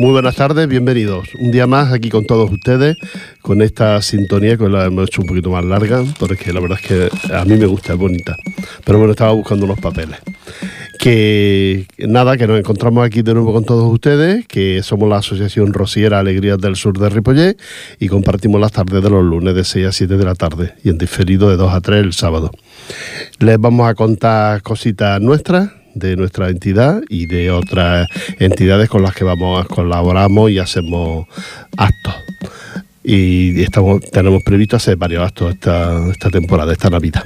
Muy 0.00 0.12
buenas 0.12 0.36
tardes, 0.36 0.66
bienvenidos. 0.66 1.28
Un 1.38 1.50
día 1.50 1.66
más 1.66 1.92
aquí 1.92 2.08
con 2.08 2.24
todos 2.24 2.50
ustedes, 2.50 2.96
con 3.42 3.60
esta 3.60 4.00
sintonía 4.00 4.56
que 4.56 4.66
la 4.66 4.86
hemos 4.86 5.08
hecho 5.08 5.20
un 5.20 5.26
poquito 5.26 5.50
más 5.50 5.62
larga, 5.62 6.02
porque 6.18 6.54
la 6.54 6.60
verdad 6.60 6.78
es 6.82 6.88
que 6.88 7.34
a 7.34 7.44
mí 7.44 7.58
me 7.58 7.66
gusta, 7.66 7.92
es 7.92 7.98
bonita. 7.98 8.34
Pero 8.82 8.96
bueno, 8.96 9.10
estaba 9.10 9.32
buscando 9.32 9.66
los 9.66 9.78
papeles. 9.78 10.18
Que 10.98 11.84
nada, 11.98 12.38
que 12.38 12.46
nos 12.46 12.58
encontramos 12.58 13.04
aquí 13.04 13.20
de 13.20 13.34
nuevo 13.34 13.52
con 13.52 13.66
todos 13.66 13.92
ustedes, 13.92 14.46
que 14.46 14.82
somos 14.82 15.06
la 15.06 15.18
Asociación 15.18 15.74
Rosiera 15.74 16.18
Alegrías 16.18 16.56
del 16.56 16.76
Sur 16.76 16.98
de 16.98 17.10
Ripollet 17.10 17.58
y 17.98 18.08
compartimos 18.08 18.58
las 18.58 18.72
tardes 18.72 19.02
de 19.02 19.10
los 19.10 19.22
lunes 19.22 19.54
de 19.54 19.64
6 19.64 19.86
a 19.86 19.92
7 19.92 20.16
de 20.16 20.24
la 20.24 20.34
tarde 20.34 20.72
y 20.82 20.88
en 20.88 20.96
diferido 20.96 21.50
de 21.50 21.58
2 21.58 21.74
a 21.74 21.80
3 21.82 22.02
el 22.02 22.14
sábado. 22.14 22.50
Les 23.38 23.60
vamos 23.60 23.86
a 23.86 23.94
contar 23.94 24.62
cositas 24.62 25.20
nuestras 25.20 25.72
de 25.94 26.16
nuestra 26.16 26.48
entidad 26.48 27.02
y 27.08 27.26
de 27.26 27.50
otras 27.50 28.06
entidades 28.38 28.88
con 28.88 29.02
las 29.02 29.14
que 29.14 29.24
vamos 29.24 29.66
colaboramos 29.66 30.50
y 30.50 30.58
hacemos 30.58 31.26
actos. 31.76 32.14
Y 33.02 33.62
estamos, 33.62 34.02
tenemos 34.10 34.42
previsto 34.42 34.76
hacer 34.76 34.96
varios 34.96 35.24
actos 35.24 35.54
esta, 35.54 36.10
esta 36.10 36.30
temporada, 36.30 36.72
esta 36.72 36.90
Navidad. 36.90 37.24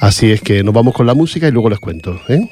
Así 0.00 0.30
es 0.30 0.40
que 0.40 0.62
nos 0.62 0.74
vamos 0.74 0.94
con 0.94 1.06
la 1.06 1.14
música 1.14 1.48
y 1.48 1.50
luego 1.50 1.70
les 1.70 1.80
cuento. 1.80 2.20
¿eh? 2.28 2.50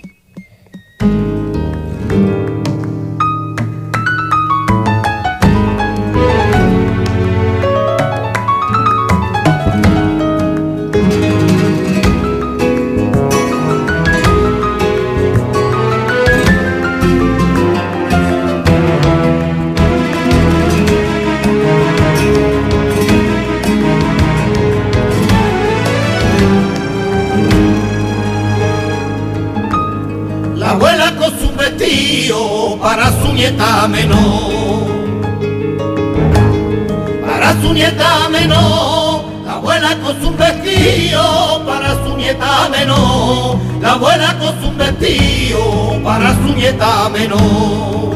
La 43.82 43.92
abuela 43.92 44.38
con 44.38 44.62
su 44.62 44.74
vestido. 44.76 46.00
Para 46.02 46.32
su 46.34 46.54
nieta 46.54 47.08
menor. 47.10 48.12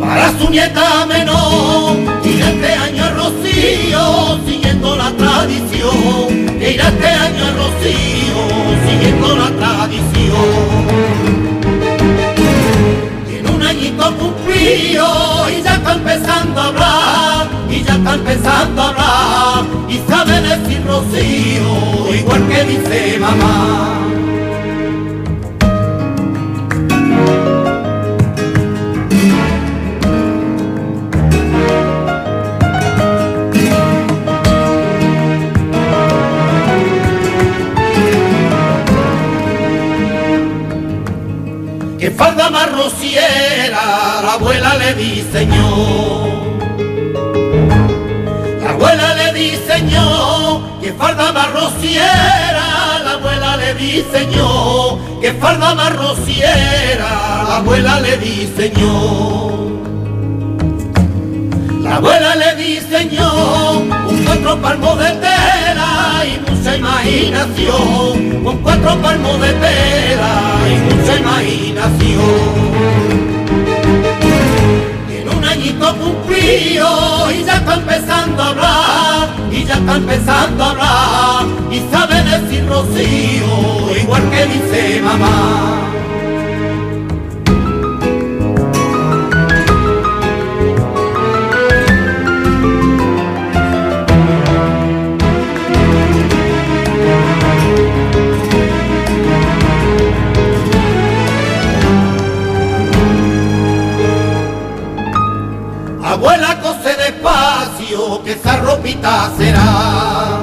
Para 0.00 0.38
su 0.38 0.48
nieta 0.50 1.06
menor, 1.06 1.96
y 2.24 2.40
este 2.40 2.72
año 2.72 3.04
Rocío, 3.16 4.38
siguiendo 4.46 4.96
la 4.96 5.10
tradición. 5.12 6.60
Irá 6.60 6.88
este 6.88 7.08
año 7.08 7.44
Rocío, 7.56 8.40
siguiendo 8.86 9.36
la 9.36 9.48
tradición 9.50 11.04
añito 13.74 14.16
cumplido 14.16 15.06
y 15.50 15.62
ya 15.62 15.74
está 15.74 15.92
empezando 15.94 16.60
a 16.60 16.66
hablar, 16.68 17.03
y 18.04 18.06
ya 18.06 18.10
está 18.10 18.14
empezando 18.14 18.82
a 18.82 18.88
hablar, 18.88 19.64
y 19.88 19.98
sabe 20.08 20.40
decir 20.40 20.84
Rocío, 20.86 22.14
igual 22.14 22.48
que 22.48 22.64
dice 22.64 23.18
mamá. 23.18 24.00
que 41.98 42.10
falda 42.10 42.50
más 42.50 42.70
rociera 42.70 44.20
la 44.22 44.32
abuela 44.34 44.74
le 44.76 44.94
diseñó. 44.94 46.43
Diseñó 49.54 50.80
que 50.80 50.92
falda 50.92 51.32
más 51.32 51.48
la 53.04 53.12
abuela 53.12 53.56
le 53.56 53.74
diseñó 53.74 54.98
que 55.20 55.32
falda 55.34 55.74
más 55.74 55.92
la 56.98 57.56
abuela 57.56 58.00
le 58.00 58.16
diseñó. 58.18 59.72
La 61.82 61.96
abuela 61.96 62.34
le 62.34 62.56
diseñó 62.56 63.78
un 64.10 64.24
cuatro 64.24 64.60
palmos 64.60 64.98
de 64.98 65.10
tela 65.10 66.24
y 66.26 66.40
mucha 66.50 66.76
imaginación, 66.76 68.42
con 68.42 68.58
cuatro 68.58 69.00
palmos 69.00 69.40
de 69.40 69.52
tela 69.52 70.58
y 70.68 70.94
mucha 70.94 71.16
imaginación. 71.16 73.43
Cumplido 75.80 77.30
y 77.30 77.44
ya 77.44 77.56
está 77.56 77.74
empezando 77.74 78.42
a 78.42 78.48
hablar, 78.48 79.28
y 79.50 79.64
ya 79.64 79.74
está 79.74 79.96
empezando 79.96 80.64
a 80.64 80.70
hablar, 80.70 81.46
y 81.70 81.80
sabe 81.90 82.22
decir 82.22 82.66
Rocío, 82.66 83.96
igual 84.02 84.30
que 84.30 84.46
dice 84.46 85.00
mamá. 85.02 85.93
Abuela 106.24 106.58
cose 106.58 106.96
despacio, 106.96 108.22
que 108.24 108.32
esa 108.32 108.56
ropita 108.56 109.30
será. 109.36 110.40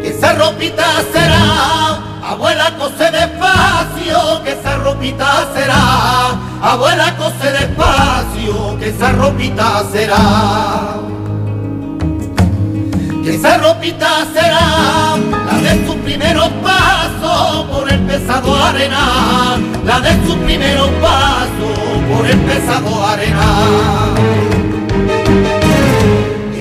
Que 0.00 0.08
esa 0.08 0.32
ropita 0.32 0.84
será. 1.12 2.00
Abuela 2.26 2.74
cose 2.78 3.10
despacio, 3.10 4.42
que 4.44 4.52
esa 4.52 4.76
ropita 4.76 5.46
será. 5.54 6.40
Abuela 6.62 7.14
cose 7.18 7.52
despacio, 7.52 8.78
que 8.78 8.88
esa 8.88 9.12
ropita 9.12 9.84
será. 9.92 10.96
Que 13.22 13.34
esa 13.34 13.58
ropita 13.58 14.26
será 14.32 15.18
la 15.52 15.58
de 15.58 15.86
sus 15.86 15.96
primeros 15.96 16.48
pasos 16.64 17.66
por 17.66 17.92
el 17.92 18.00
pesado 18.06 18.56
arena, 18.56 19.58
la 19.84 20.00
de 20.00 20.12
sus 20.26 20.36
primeros 20.36 20.88
pasos 21.02 21.89
por 22.10 22.26
el 22.26 22.38
pesado 22.38 23.06
arena. 23.06 24.14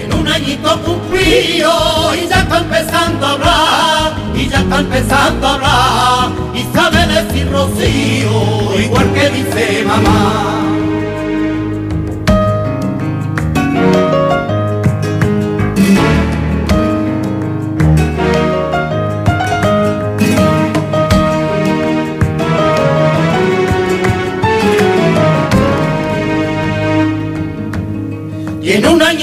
En 0.04 0.13
un 0.13 0.28
añito 0.28 0.81
cumplido 0.84 2.16
y 2.16 2.28
ya 2.28 2.42
está 2.42 2.57
empezando 2.60 3.25
a 3.25 3.31
hablar, 3.31 4.13
y 4.36 4.48
ya 4.48 4.60
está 4.60 4.80
empezando 4.80 5.48
a 5.48 5.54
hablar, 5.56 6.31
y 6.54 6.63
sabe 6.75 7.07
decir 7.07 7.51
Rocío, 7.51 8.80
igual 8.80 9.13
que 9.13 9.30
dice 9.30 9.84
mamá. 9.86 10.69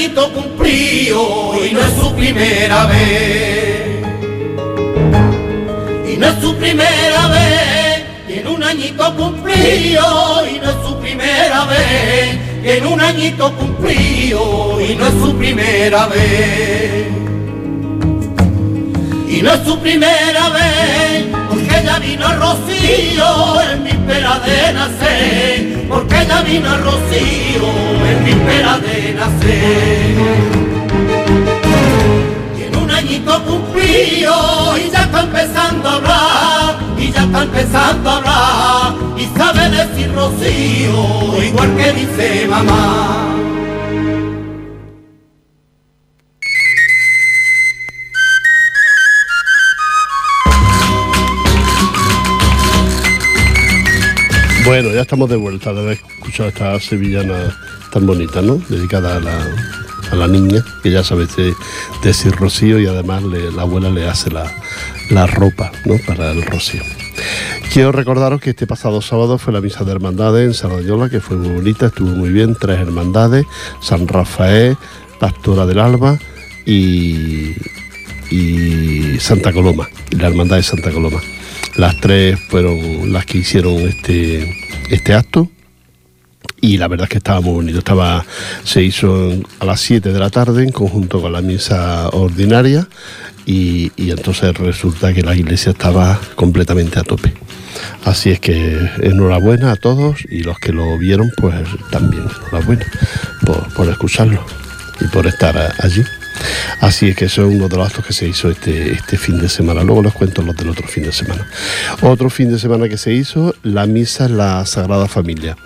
Añito 0.06 0.32
cumplido 0.32 1.55
y 1.64 1.75
no 1.75 1.81
es 1.81 1.93
su 2.00 2.14
primera 2.14 2.87
vez. 2.87 4.05
Y 6.08 6.17
no 6.17 6.29
es 6.29 6.41
su 6.41 6.56
primera 6.56 7.26
vez, 7.29 8.05
y 8.29 8.38
en 8.38 8.47
un 8.47 8.62
añito 8.62 9.17
cumplido 9.17 10.47
y 10.49 10.61
no 10.61 10.70
es 10.70 10.76
su 10.87 10.97
primera 11.00 11.64
vez. 11.64 12.38
En 12.62 12.87
un 12.87 13.00
añito 13.00 13.53
cumplido 13.56 14.81
y 14.81 14.94
no 14.94 15.06
es 15.06 15.14
su 15.14 15.37
primera 15.37 16.06
vez. 16.06 17.09
Y 19.29 19.43
no 19.43 19.52
es 19.52 19.61
su 19.67 19.79
primera 19.81 20.49
vez, 20.50 21.26
porque 21.50 21.81
ella 21.81 21.99
vino 21.99 22.32
Rocío 22.32 23.61
en 23.73 23.82
mi 23.82 23.93
pera 24.06 24.38
de 24.38 24.73
nacer, 24.73 25.75
porque 25.88 26.23
ella 26.23 26.43
vino 26.43 26.69
a 26.69 26.77
Rocío 26.79 27.69
en 28.11 28.25
mi 28.25 28.33
pera 28.33 28.79
de 28.79 29.15
nacer. 29.15 30.17
Y 32.59 32.62
en 32.65 32.77
un 32.77 32.91
añito 32.91 33.43
cumplido 33.44 34.77
y 34.79 34.91
ya 34.91 35.03
está 35.03 35.21
empezando 35.23 35.88
a 35.88 35.94
hablar, 35.94 36.79
y 36.99 37.12
ya 37.12 37.23
está 37.25 37.43
empezando 37.43 38.11
a 38.11 38.17
hablar 38.17 38.94
y 39.17 39.38
sabe 39.38 39.71
decir 39.71 40.12
Rocío 40.15 41.43
igual 41.43 41.77
que 41.77 41.93
dice 41.93 42.47
mamá. 42.49 43.45
Bueno, 54.76 54.93
ya 54.93 55.00
estamos 55.00 55.31
de 55.31 55.37
vuelta 55.37 55.73
de 55.73 55.81
haber 55.81 55.99
escuchado 56.19 56.50
esta 56.50 56.78
sevillana 56.78 57.56
tan 57.90 58.05
bonita, 58.05 58.43
¿no? 58.43 58.61
Dedicada 58.69 59.17
a 59.17 59.20
la, 59.20 59.38
a 60.12 60.14
la 60.14 60.28
niña, 60.28 60.62
que 60.82 60.90
ya 60.90 61.02
sabe 61.02 61.26
decir 62.02 62.32
rocío 62.32 62.78
y 62.78 62.87
además 62.87 63.23
la 63.23 63.62
abuela 63.62 63.88
le 63.88 64.06
hace 64.06 64.31
la, 64.31 64.44
la 65.08 65.26
ropa, 65.26 65.73
¿no? 65.87 65.94
Para 66.06 66.31
el 66.32 66.43
rocío. 66.43 66.82
Quiero 67.73 67.90
recordaros 67.90 68.38
que 68.38 68.50
este 68.50 68.67
pasado 68.67 69.00
sábado 69.00 69.38
fue 69.38 69.55
la 69.55 69.62
misa 69.62 69.82
de 69.82 69.93
hermandades 69.93 70.46
en 70.46 70.52
Sardañola, 70.52 71.08
que 71.08 71.20
fue 71.23 71.38
muy 71.38 71.55
bonita, 71.55 71.87
estuvo 71.87 72.11
muy 72.11 72.28
bien, 72.28 72.55
tres 72.55 72.78
hermandades, 72.78 73.46
San 73.81 74.06
Rafael, 74.06 74.76
Pastora 75.19 75.64
del 75.64 75.78
Alba 75.78 76.19
y, 76.67 77.55
y 78.31 79.19
Santa 79.20 79.55
Coloma, 79.55 79.88
la 80.11 80.28
hermandad 80.28 80.56
de 80.56 80.62
Santa 80.64 80.90
Coloma. 80.90 81.23
Las 81.76 82.00
tres 82.00 82.38
fueron 82.49 83.12
las 83.12 83.26
que 83.26 83.38
hicieron 83.38 83.75
este, 83.75 84.56
este 84.90 85.14
acto 85.14 85.50
y 86.61 86.78
la 86.78 86.88
verdad 86.88 87.05
es 87.05 87.11
que 87.11 87.19
estaba 87.19 87.40
muy 87.40 87.55
bonito. 87.55 87.78
Estaba, 87.78 88.25
se 88.64 88.82
hizo 88.82 89.32
a 89.61 89.64
las 89.64 89.81
7 89.81 90.12
de 90.12 90.19
la 90.19 90.31
tarde 90.31 90.62
en 90.62 90.73
conjunto 90.73 91.20
con 91.20 91.32
la 91.32 91.43
misa 91.43 92.08
ordinaria 92.08 92.88
y, 93.44 93.93
entonces 93.99 94.56
resulta 94.56 95.12
que 95.12 95.23
la 95.23 95.37
iglesia 95.37 95.73
estaba 95.73 96.19
completamente 96.34 96.99
a 96.99 97.05
tope. 97.05 97.34
Así 98.05 98.31
es 98.31 98.40
que 98.40 98.90
enhorabuena 99.02 99.73
a 99.73 99.76
todos 99.76 100.25
y 100.31 100.43
los 100.43 100.58
que 100.58 100.73
lo 100.73 100.96
vieron 100.99 101.31
pues 101.37 101.55
también 101.90 102.23
enhorabuena 102.23 102.87
por, 103.44 103.73
por 103.75 103.88
escucharlo 103.88 104.44
y 105.00 105.05
por 105.08 105.26
estar 105.26 105.56
allí. 105.78 106.02
Así 106.81 107.09
es 107.09 107.17
que 107.17 107.27
eso 107.27 107.43
es 107.43 107.55
uno 107.55 107.69
de 107.69 107.77
los 107.77 107.87
actos 107.87 108.05
que 108.05 108.12
se 108.12 108.29
hizo 108.29 108.50
este, 108.50 108.93
este 108.93 109.17
fin 109.17 109.38
de 109.38 109.49
semana. 109.49 109.83
Luego 109.83 110.03
les 110.03 110.12
cuento 110.12 110.43
los 110.43 110.56
del 110.56 110.69
otro 110.69 110.87
fin 110.87 111.05
de 111.05 111.12
semana. 111.12 111.47
Otro 112.03 112.31
fin 112.31 112.50
de 112.50 112.59
semana 112.59 112.88
que 112.88 112.99
se 112.99 113.12
hizo, 113.12 113.55
la 113.62 113.87
misa 113.87 114.27
en 114.27 114.37
la 114.37 114.65
Sagrada 114.67 115.09
Familia. 115.09 115.56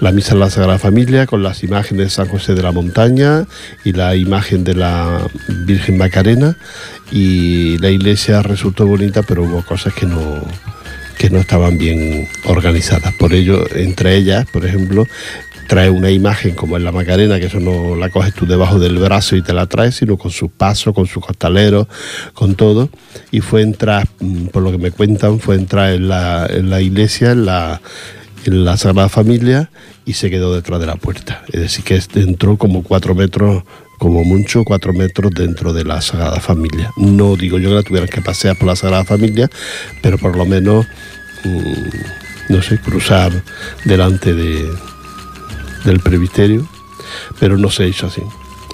La 0.00 0.12
misa 0.12 0.34
en 0.34 0.40
la 0.40 0.50
Sagrada 0.50 0.78
Familia 0.78 1.26
con 1.26 1.42
las 1.42 1.62
imágenes 1.62 2.06
de 2.06 2.10
San 2.10 2.28
José 2.28 2.54
de 2.54 2.62
la 2.62 2.72
Montaña 2.72 3.46
y 3.84 3.92
la 3.92 4.14
imagen 4.16 4.64
de 4.64 4.74
la 4.74 5.26
Virgen 5.48 5.98
Macarena. 5.98 6.56
Y 7.10 7.78
la 7.78 7.90
iglesia 7.90 8.42
resultó 8.42 8.86
bonita, 8.86 9.22
pero 9.22 9.42
hubo 9.42 9.62
cosas 9.64 9.94
que 9.94 10.06
no, 10.06 10.42
que 11.18 11.30
no 11.30 11.38
estaban 11.38 11.76
bien 11.76 12.28
organizadas. 12.44 13.12
Por 13.14 13.34
ello, 13.34 13.66
entre 13.74 14.16
ellas, 14.16 14.46
por 14.50 14.64
ejemplo, 14.64 15.06
trae 15.70 15.88
una 15.88 16.10
imagen 16.10 16.56
como 16.56 16.76
en 16.76 16.82
la 16.82 16.90
Macarena, 16.90 17.38
que 17.38 17.46
eso 17.46 17.60
no 17.60 17.94
la 17.94 18.08
coges 18.08 18.34
tú 18.34 18.44
debajo 18.44 18.80
del 18.80 18.98
brazo 18.98 19.36
y 19.36 19.42
te 19.42 19.52
la 19.52 19.66
traes, 19.66 19.94
sino 19.94 20.16
con 20.16 20.32
sus 20.32 20.50
pasos, 20.50 20.92
con 20.92 21.06
sus 21.06 21.24
costaleros, 21.24 21.86
con 22.34 22.56
todo. 22.56 22.90
Y 23.30 23.40
fue 23.40 23.62
entrar, 23.62 24.08
mm, 24.18 24.46
por 24.46 24.64
lo 24.64 24.72
que 24.72 24.78
me 24.78 24.90
cuentan, 24.90 25.38
fue 25.38 25.54
entrar 25.54 25.92
en 25.92 26.08
la, 26.08 26.44
en 26.50 26.70
la 26.70 26.80
iglesia, 26.80 27.30
en 27.30 27.46
la, 27.46 27.80
en 28.46 28.64
la 28.64 28.76
Sagrada 28.76 29.08
Familia, 29.08 29.70
y 30.04 30.14
se 30.14 30.28
quedó 30.28 30.52
detrás 30.52 30.80
de 30.80 30.86
la 30.86 30.96
puerta. 30.96 31.44
Es 31.52 31.60
decir, 31.60 31.84
que 31.84 32.02
entró 32.20 32.56
como 32.56 32.82
cuatro 32.82 33.14
metros 33.14 33.62
como 34.00 34.24
mucho 34.24 34.64
cuatro 34.64 34.92
metros 34.92 35.30
dentro 35.30 35.72
de 35.72 35.84
la 35.84 36.00
Sagrada 36.00 36.40
Familia. 36.40 36.90
No 36.96 37.36
digo 37.36 37.58
yo 37.58 37.68
que 37.68 37.74
la 37.76 37.82
tuvieran 37.84 38.08
que 38.08 38.22
pasear 38.22 38.56
por 38.56 38.66
la 38.66 38.74
Sagrada 38.74 39.04
Familia, 39.04 39.48
pero 40.02 40.18
por 40.18 40.36
lo 40.36 40.46
menos, 40.46 40.84
mm, 41.44 42.52
no 42.52 42.60
sé, 42.60 42.78
cruzar 42.78 43.30
delante 43.84 44.34
de, 44.34 44.68
del 45.84 46.00
presbiterio, 46.00 46.66
pero 47.38 47.56
no 47.56 47.70
se 47.70 47.88
hizo 47.88 48.06
así. 48.06 48.22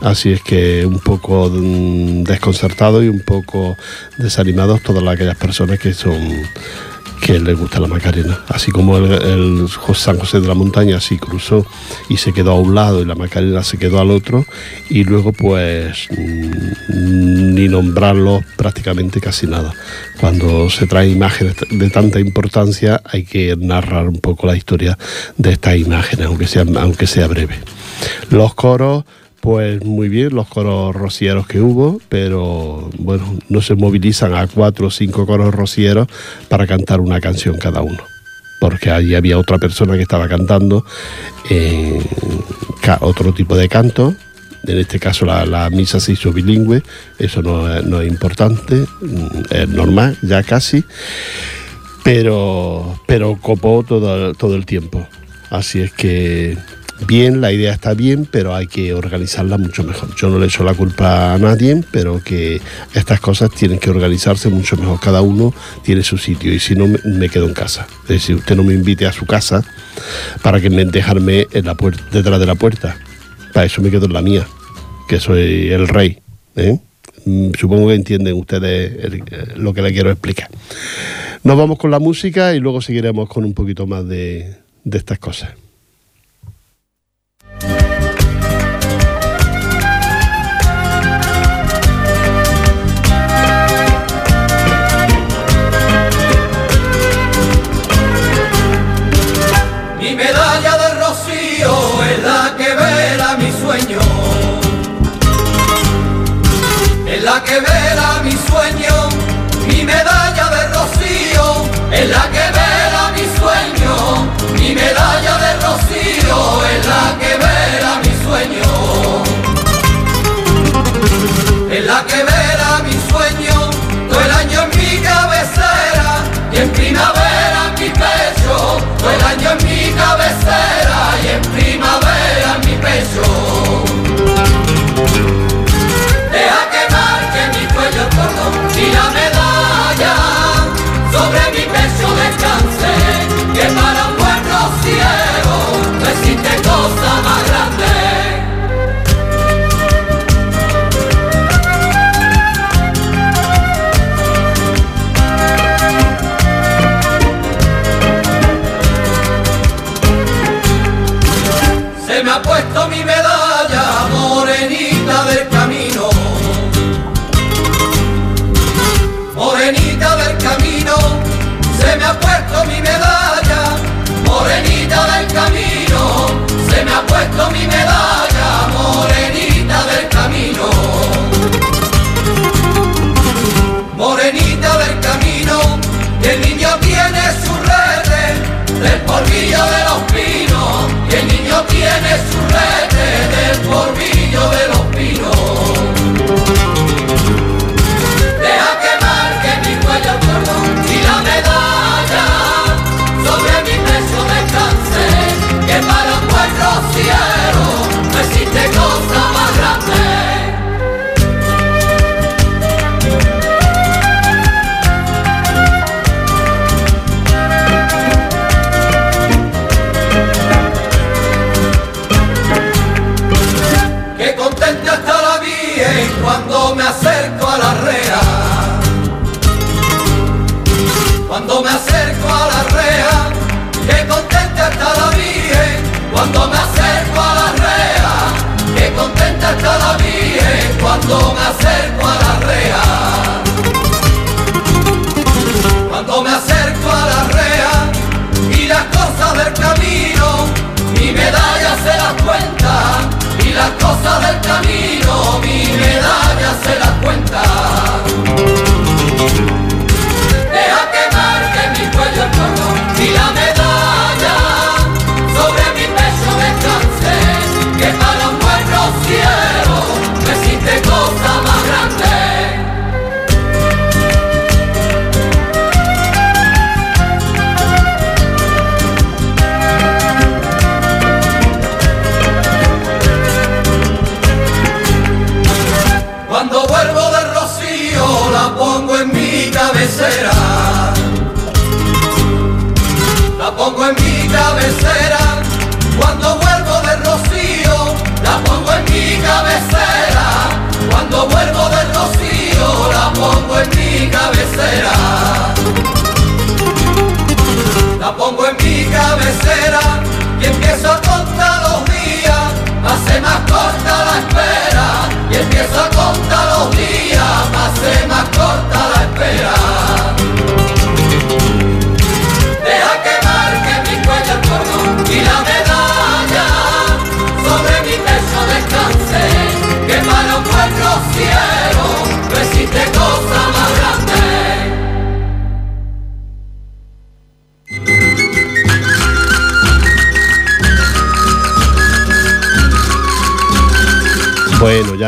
Así 0.03 0.33
es 0.33 0.43
que 0.43 0.85
un 0.85 0.99
poco 0.99 1.49
mm, 1.51 2.25
desconcertado 2.25 3.03
y 3.03 3.09
un 3.09 3.21
poco 3.21 3.77
desanimados 4.19 4.83
todas 4.83 5.07
aquellas 5.07 5.37
personas 5.37 5.79
que 5.79 5.95
son 5.95 6.19
que 7.27 7.41
les 7.41 7.59
gusta 7.59 7.81
la 7.81 7.89
Macarena. 7.89 8.39
Así 8.47 8.71
como 8.71 8.97
el, 8.99 9.67
San 9.95 10.17
José 10.17 10.39
de 10.39 10.47
la 10.47 10.55
Montaña 10.55 11.01
sí 11.01 11.19
cruzó 11.19 11.67
y 12.09 12.19
se 12.19 12.33
quedó 12.33 12.53
a 12.53 12.55
un 12.55 12.77
lado 12.77 13.03
y 13.03 13.05
la 13.05 13.17
Macarena 13.17 13.65
se 13.65 13.79
quedó 13.79 13.99
al 14.01 14.13
otro 14.13 14.47
y 14.89 15.03
luego 15.03 15.33
pues 15.33 16.07
mm, 16.09 17.55
ni 17.55 17.67
nombrarlo 17.67 18.45
prácticamente 18.57 19.21
casi 19.21 19.49
nada. 19.49 19.75
Cuando 20.21 20.71
se 20.71 20.87
trae 20.87 21.09
imágenes 21.09 21.57
de 21.69 21.91
tanta 21.91 22.21
importancia 22.21 23.03
hay 23.05 23.25
que 23.25 23.57
narrar 23.59 24.09
un 24.09 24.21
poco 24.21 24.47
la 24.47 24.57
historia 24.57 24.97
de 25.37 25.51
estas 25.51 25.79
imágenes, 25.79 26.27
aunque 26.27 26.47
sea, 26.47 26.65
aunque 26.79 27.09
sea 27.09 27.27
breve. 27.27 27.59
Los 28.31 28.55
coros 28.55 29.05
pues 29.47 29.85
muy 29.85 30.09
bien 30.09 30.35
los 30.35 30.49
coros 30.49 30.93
rocieros 30.93 31.47
que 31.47 31.61
hubo, 31.61 32.01
pero 32.09 32.91
bueno, 32.99 33.39
no 33.49 33.63
se 33.63 33.77
movilizan 33.77 34.35
a 34.35 34.49
cuatro 34.49 34.89
o 34.89 34.91
cinco 34.91 35.25
coros 35.25 35.55
rocieros 35.55 36.09
para 36.49 36.67
cantar 36.67 36.99
una 36.99 37.21
canción 37.21 37.57
cada 37.57 37.81
uno. 37.81 38.03
Porque 38.61 38.91
allí 38.91 39.15
había 39.15 39.39
otra 39.39 39.59
persona 39.59 39.95
que 39.95 40.03
estaba 40.03 40.27
cantando 40.29 40.85
en 41.49 42.03
otro 43.03 43.33
tipo 43.33 43.57
de 43.57 43.69
canto. 43.69 44.17
En 44.67 44.79
este 44.79 44.99
caso 44.99 45.25
la, 45.25 45.71
misa 45.71 46.01
se 46.01 46.15
hizo 46.15 46.33
bilingüe, 46.33 46.83
eso 47.21 47.41
no, 47.41 48.03
es 48.03 48.09
importante, 48.09 48.85
es 49.51 49.69
normal 49.69 50.19
ya 50.23 50.43
casi, 50.43 50.83
pero, 52.03 53.01
pero 53.07 53.39
copó 53.41 53.85
todo, 53.87 54.35
todo 54.35 54.57
el 54.57 54.67
tiempo. 54.67 55.07
Así 55.51 55.83
es 55.83 55.93
que 55.93 56.59
bien, 57.07 57.41
la 57.41 57.53
idea 57.53 57.73
está 57.73 57.95
bien, 57.95 58.27
pero 58.31 58.55
hay 58.55 58.67
que 58.67 58.95
organizarla 58.95 59.59
mucho 59.59 59.85
mejor. 59.85 60.15
Yo 60.17 60.29
no 60.29 60.39
le 60.39 60.47
echo 60.47 60.65
la 60.65 60.75
culpa 60.75 61.35
a 61.35 61.39
nadie, 61.39 61.83
pero 61.91 62.23
que 62.23 62.61
estas 62.95 63.21
cosas 63.21 63.51
tienen 63.51 63.79
que 63.79 63.91
organizarse 63.91 64.49
mucho 64.49 64.77
mejor. 64.77 64.99
Cada 65.01 65.21
uno 65.21 65.53
tiene 65.83 66.03
su 66.03 66.19
sitio 66.19 66.53
y 66.53 66.59
si 66.59 66.75
no, 66.75 66.87
me 67.05 67.29
quedo 67.29 67.47
en 67.47 67.55
casa. 67.55 67.87
Es 68.05 68.09
decir, 68.09 68.37
usted 68.37 68.57
no 68.57 68.65
me 68.65 68.75
invite 68.75 69.07
a 69.07 69.13
su 69.13 69.27
casa 69.27 69.65
para 70.43 70.61
que 70.61 70.71
me 70.71 70.85
dejarme 70.85 71.47
en 71.53 71.67
la 71.67 71.75
puerta, 71.75 72.03
detrás 72.13 72.41
de 72.41 72.47
la 72.47 72.55
puerta. 72.55 72.97
Para 73.53 73.67
eso 73.67 73.83
me 73.83 73.91
quedo 73.91 74.07
en 74.07 74.13
la 74.13 74.23
mía, 74.23 74.47
que 75.09 75.21
soy 75.21 75.71
el 75.71 75.89
rey. 75.89 76.19
¿eh? 76.57 76.79
Mm, 77.25 77.51
supongo 77.59 77.89
que 77.89 77.95
entienden 77.95 78.35
ustedes 78.35 78.93
eh, 79.05 79.23
lo 79.57 79.75
que 79.75 79.83
le 79.83 79.93
quiero 79.93 80.11
explicar. 80.11 80.49
Nos 81.43 81.57
vamos 81.57 81.79
con 81.79 81.91
la 81.91 81.99
música 81.99 82.55
y 82.55 82.61
luego 82.61 82.81
seguiremos 82.81 83.29
con 83.29 83.45
un 83.45 83.55
poquito 83.55 83.87
más 83.87 84.07
de 84.09 84.57
estas 84.91 85.19
cosas. 85.19 85.51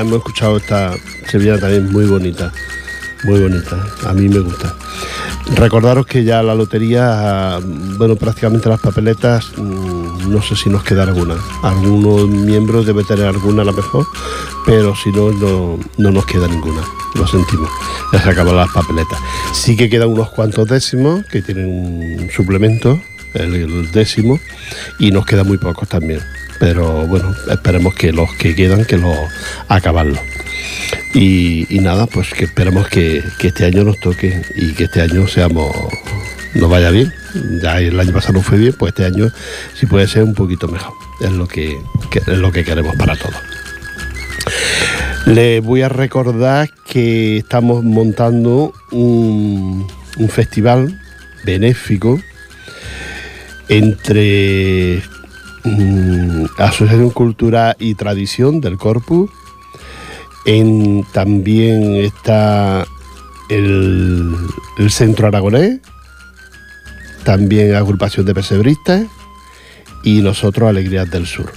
Hemos 0.00 0.18
escuchado 0.18 0.56
esta 0.56 0.94
sevillana 1.28 1.60
también 1.60 1.90
muy 1.92 2.06
bonita, 2.06 2.52
muy 3.24 3.40
bonita, 3.40 3.76
a 4.06 4.12
mí 4.12 4.28
me 4.28 4.40
gusta. 4.40 4.74
Recordaros 5.54 6.06
que 6.06 6.24
ya 6.24 6.42
la 6.42 6.54
lotería, 6.54 7.58
bueno, 7.96 8.16
prácticamente 8.16 8.68
las 8.68 8.80
papeletas, 8.80 9.52
mm, 9.56 10.30
no 10.30 10.42
sé 10.42 10.54
si 10.56 10.68
nos 10.68 10.82
queda 10.82 11.04
alguna. 11.04 11.36
Algunos 11.62 12.28
miembros 12.28 12.86
debe 12.86 13.02
tener 13.04 13.26
alguna 13.26 13.62
a 13.62 13.64
lo 13.64 13.72
mejor, 13.72 14.06
pero 14.66 14.94
si 14.94 15.10
no, 15.10 15.32
no, 15.32 15.78
no 15.96 16.10
nos 16.10 16.26
queda 16.26 16.46
ninguna. 16.48 16.82
Lo 17.14 17.26
sentimos, 17.26 17.70
ya 18.12 18.22
se 18.22 18.30
acaban 18.30 18.56
las 18.56 18.70
papeletas. 18.70 19.18
Sí 19.52 19.76
que 19.76 19.88
quedan 19.88 20.08
unos 20.10 20.30
cuantos 20.30 20.68
décimos 20.68 21.24
que 21.26 21.40
tienen 21.40 21.66
un 21.66 22.30
suplemento, 22.30 23.00
el, 23.34 23.54
el 23.54 23.90
décimo, 23.90 24.38
y 24.98 25.10
nos 25.10 25.24
quedan 25.24 25.46
muy 25.46 25.56
pocos 25.56 25.88
también. 25.88 26.20
Pero 26.58 27.06
bueno, 27.06 27.34
esperemos 27.50 27.94
que 27.94 28.12
los 28.12 28.32
que 28.34 28.54
quedan, 28.54 28.84
que 28.84 28.96
los 28.96 29.16
acabarlos. 29.68 30.20
Y, 31.14 31.66
nada, 31.80 32.06
pues 32.06 32.32
que 32.34 32.44
esperemos 32.44 32.88
que, 32.88 33.22
este 33.40 33.64
año 33.64 33.84
nos 33.84 33.98
toque 33.98 34.42
y 34.56 34.72
que 34.72 34.84
este 34.84 35.02
año 35.02 35.26
seamos 35.26 35.74
nos 36.54 36.70
vaya 36.70 36.90
bien. 36.90 37.12
Ya 37.62 37.80
el 37.80 37.98
año 37.98 38.12
pasado 38.12 38.34
no 38.34 38.42
fue 38.42 38.58
bien, 38.58 38.74
pues 38.78 38.90
este 38.90 39.04
año 39.04 39.30
sí 39.74 39.86
puede 39.86 40.06
ser 40.08 40.24
un 40.24 40.34
poquito 40.34 40.68
mejor. 40.68 40.94
Es 41.20 41.32
lo 41.32 41.46
que, 41.46 41.78
es 42.14 42.38
lo 42.38 42.52
que 42.52 42.64
queremos 42.64 42.96
para 42.96 43.16
todos. 43.16 43.36
Les 45.26 45.62
voy 45.62 45.82
a 45.82 45.88
recordar 45.88 46.70
que 46.86 47.38
estamos 47.38 47.84
montando 47.84 48.72
un 48.90 49.86
festival 50.30 50.98
benéfico 51.44 52.20
entre 53.68 55.02
mm, 55.76 56.46
Asociación 56.58 57.10
Cultura 57.10 57.76
y 57.78 57.94
Tradición 57.94 58.60
del 58.60 58.76
Corpus. 58.76 59.30
En, 60.44 61.04
también 61.12 61.96
está 61.96 62.86
el, 63.48 64.34
Centro 64.88 65.26
Aragonés, 65.26 65.80
también 67.24 67.74
Agrupación 67.74 68.24
de 68.26 68.34
Pesebristas 68.34 69.06
y 70.02 70.22
nosotros 70.22 70.68
Alegrías 70.68 71.10
del 71.10 71.26
Sur. 71.26 71.52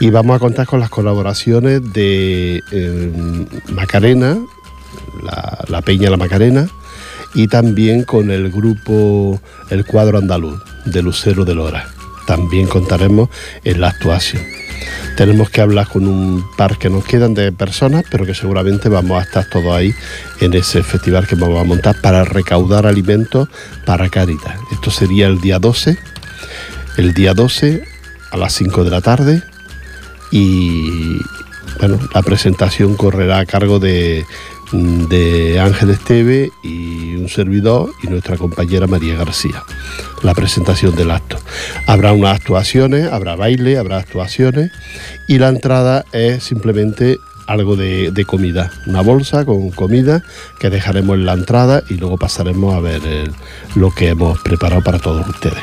Y 0.00 0.10
vamos 0.10 0.36
a 0.36 0.38
contar 0.38 0.66
con 0.66 0.80
las 0.80 0.90
colaboraciones 0.90 1.80
de 1.92 2.60
eh, 2.72 3.12
Macarena, 3.72 4.38
la, 5.22 5.64
la 5.68 5.82
Peña 5.82 6.10
La 6.10 6.16
Macarena, 6.16 6.68
y 7.34 7.48
también 7.48 8.04
con 8.04 8.30
el 8.30 8.50
grupo 8.50 9.40
El 9.70 9.84
Cuadro 9.84 10.18
Andaluz 10.18 10.60
de 10.84 11.02
Lucero 11.02 11.44
de 11.44 11.54
Lora. 11.54 11.99
También 12.30 12.68
contaremos 12.68 13.28
en 13.64 13.80
la 13.80 13.88
actuación. 13.88 14.44
Tenemos 15.16 15.50
que 15.50 15.62
hablar 15.62 15.88
con 15.88 16.06
un 16.06 16.46
par 16.56 16.78
que 16.78 16.88
nos 16.88 17.04
quedan 17.04 17.34
de 17.34 17.50
personas, 17.50 18.04
pero 18.08 18.24
que 18.24 18.36
seguramente 18.36 18.88
vamos 18.88 19.18
a 19.18 19.24
estar 19.24 19.46
todos 19.46 19.74
ahí 19.74 19.92
en 20.40 20.54
ese 20.54 20.84
festival 20.84 21.26
que 21.26 21.34
vamos 21.34 21.60
a 21.60 21.64
montar 21.64 22.00
para 22.00 22.22
recaudar 22.22 22.86
alimentos 22.86 23.48
para 23.84 24.08
Caritas. 24.10 24.54
Esto 24.70 24.92
sería 24.92 25.26
el 25.26 25.40
día 25.40 25.58
12, 25.58 25.98
el 26.98 27.14
día 27.14 27.34
12 27.34 27.82
a 28.30 28.36
las 28.36 28.52
5 28.52 28.84
de 28.84 28.90
la 28.90 29.00
tarde 29.00 29.42
y 30.30 31.18
bueno, 31.80 31.98
la 32.14 32.22
presentación 32.22 32.94
correrá 32.94 33.40
a 33.40 33.44
cargo 33.46 33.80
de, 33.80 34.24
de 34.72 35.58
Ángel 35.58 35.90
Esteve 35.90 36.50
y 36.62 37.16
un 37.16 37.28
servidor 37.28 37.90
y 38.02 38.06
nuestra 38.06 38.36
compañera 38.36 38.86
María 38.86 39.16
García. 39.16 39.62
La 40.22 40.34
presentación 40.34 40.94
del 40.94 41.10
acto. 41.10 41.38
Habrá 41.86 42.12
unas 42.12 42.36
actuaciones, 42.36 43.10
habrá 43.10 43.36
baile, 43.36 43.78
habrá 43.78 43.98
actuaciones 43.98 44.70
y 45.28 45.38
la 45.38 45.48
entrada 45.48 46.04
es 46.12 46.44
simplemente 46.44 47.18
algo 47.46 47.74
de, 47.74 48.24
comida, 48.26 48.70
una 48.86 49.00
bolsa 49.00 49.44
con 49.44 49.70
comida 49.70 50.22
que 50.60 50.70
dejaremos 50.70 51.16
en 51.16 51.26
la 51.26 51.32
entrada 51.32 51.82
y 51.88 51.94
luego 51.94 52.16
pasaremos 52.16 52.74
a 52.74 52.80
ver 52.80 53.02
lo 53.74 53.90
que 53.92 54.10
hemos 54.10 54.40
preparado 54.40 54.84
para 54.84 55.00
todos 55.00 55.26
ustedes. 55.28 55.58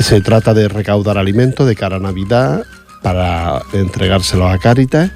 Se 0.00 0.20
trata 0.20 0.54
de 0.54 0.68
recaudar 0.68 1.18
alimentos 1.18 1.66
de 1.66 1.74
cara 1.74 1.96
a 1.96 2.00
Navidad 2.00 2.64
para 3.02 3.60
entregárselos 3.72 4.52
a 4.52 4.58
Cáritas 4.58 5.10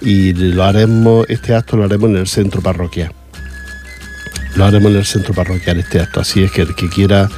y 0.00 0.32
lo 0.34 0.64
haremos, 0.64 1.26
este 1.28 1.54
acto 1.54 1.76
lo 1.76 1.84
haremos 1.84 2.10
en 2.10 2.16
el 2.16 2.26
centro 2.28 2.60
parroquial. 2.62 3.12
Lo 4.56 4.64
haremos 4.64 4.90
en 4.92 4.98
el 4.98 5.04
centro 5.04 5.34
parroquial 5.34 5.78
este 5.78 6.00
acto, 6.00 6.20
así 6.20 6.42
es 6.42 6.50
que 6.50 6.62
el 6.62 6.74
que 6.74 6.88
quiera 6.88 7.28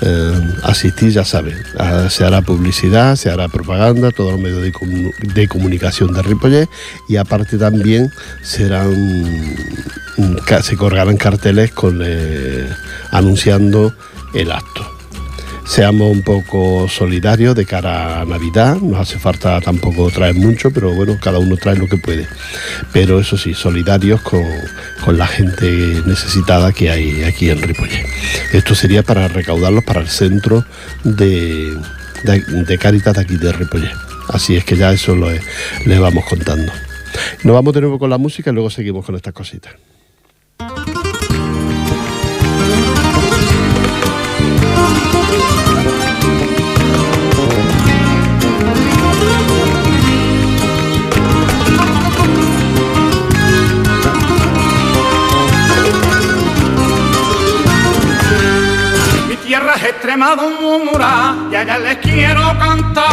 eh, 0.00 0.40
asistir 0.64 1.10
ya 1.10 1.24
sabe, 1.24 1.54
Ah, 1.78 2.08
se 2.10 2.24
hará 2.24 2.42
publicidad, 2.42 3.16
se 3.16 3.30
hará 3.30 3.48
propaganda, 3.48 4.10
todos 4.10 4.32
los 4.32 4.40
medios 4.40 4.62
de, 4.62 4.72
comu- 4.72 5.14
de 5.34 5.48
comunicación 5.48 6.12
de 6.12 6.22
Ripollet 6.22 6.68
y 7.08 7.16
aparte 7.16 7.56
también 7.56 8.10
mm, 10.18 10.36
se 10.62 10.76
colgarán 10.76 11.16
carteles 11.16 11.72
con 11.72 12.00
eh, 12.04 12.68
anunciando 13.10 13.94
el 14.34 14.50
acto 14.52 14.91
seamos 15.66 16.10
un 16.10 16.22
poco 16.22 16.88
solidarios 16.88 17.54
de 17.54 17.64
cara 17.66 18.20
a 18.20 18.24
Navidad. 18.24 18.76
No 18.76 18.98
hace 18.98 19.18
falta 19.18 19.60
tampoco 19.60 20.10
traer 20.10 20.34
mucho, 20.34 20.70
pero 20.70 20.92
bueno, 20.92 21.18
cada 21.20 21.38
uno 21.38 21.56
trae 21.56 21.76
lo 21.76 21.86
que 21.88 21.96
puede. 21.96 22.26
Pero 22.92 23.20
eso 23.20 23.36
sí, 23.36 23.54
solidarios 23.54 24.20
con, 24.22 24.42
la 25.16 25.26
gente 25.26 25.70
necesitada 26.06 26.72
que 26.72 26.90
hay 26.90 27.22
aquí 27.24 27.50
en 27.50 27.60
Ripollet. 27.62 28.06
Esto 28.52 28.74
sería 28.74 29.02
para 29.02 29.28
recaudarlos 29.28 29.84
para 29.84 30.00
el 30.00 30.08
centro 30.08 30.64
de, 31.04 31.76
de, 32.24 32.40
de 32.40 32.78
Cáritas 32.78 33.14
de 33.14 33.20
aquí 33.22 33.36
de 33.36 33.52
Ripollet. 33.52 33.92
Así 34.28 34.56
es 34.56 34.64
que 34.64 34.76
ya 34.76 34.92
eso 34.92 35.14
lo 35.16 35.30
he- 35.30 35.40
le 35.84 35.98
vamos 35.98 36.24
contando. 36.24 36.72
Nos 37.44 37.54
vamos 37.54 37.74
de 37.74 37.80
nuevo 37.82 37.98
con 37.98 38.08
la 38.08 38.18
música 38.18 38.50
y 38.50 38.54
luego 38.54 38.70
seguimos 38.70 39.04
con 39.04 39.16
estas 39.16 39.34
cositas. 39.34 39.72
Allá 61.62 61.78
les 61.78 61.96
quiero 61.98 62.42
cantar. 62.58 63.11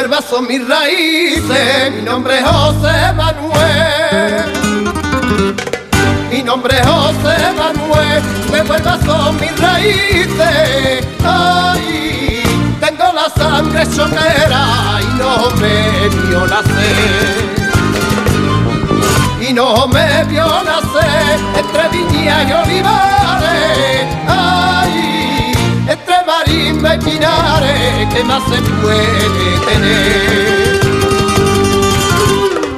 Vuelva 0.00 0.22
son 0.22 0.46
mis 0.46 0.66
raíces, 0.66 1.92
mi 1.94 2.00
nombre 2.00 2.38
es 2.38 2.44
José 2.44 3.12
Manuel. 3.14 4.46
Mi 6.30 6.42
nombre 6.42 6.74
es 6.78 6.86
José 6.86 7.36
Manuel, 7.54 8.22
me 8.50 8.62
vuelva 8.62 8.98
son 9.04 9.38
mis 9.38 9.60
raíces. 9.60 11.06
Ay, 11.22 12.42
tengo 12.80 13.12
la 13.12 13.28
sangre 13.28 13.82
choquera 13.94 15.00
y 15.02 15.18
no 15.18 15.50
me 15.60 16.08
vio 16.08 16.46
nacer. 16.46 17.60
Y 19.46 19.52
no 19.52 19.86
me 19.86 20.24
vio 20.24 20.46
nacer 20.62 21.38
entre 21.58 21.88
viñas 21.90 22.48
y 22.48 22.52
olivares. 22.52 24.06
Ay, 24.26 25.19
marismas 26.90 26.96
y 26.96 26.98
pinares, 26.98 28.14
¿qué 28.14 28.24
más 28.24 28.42
se 28.44 28.60
puede 28.82 29.58
tener? 29.66 30.80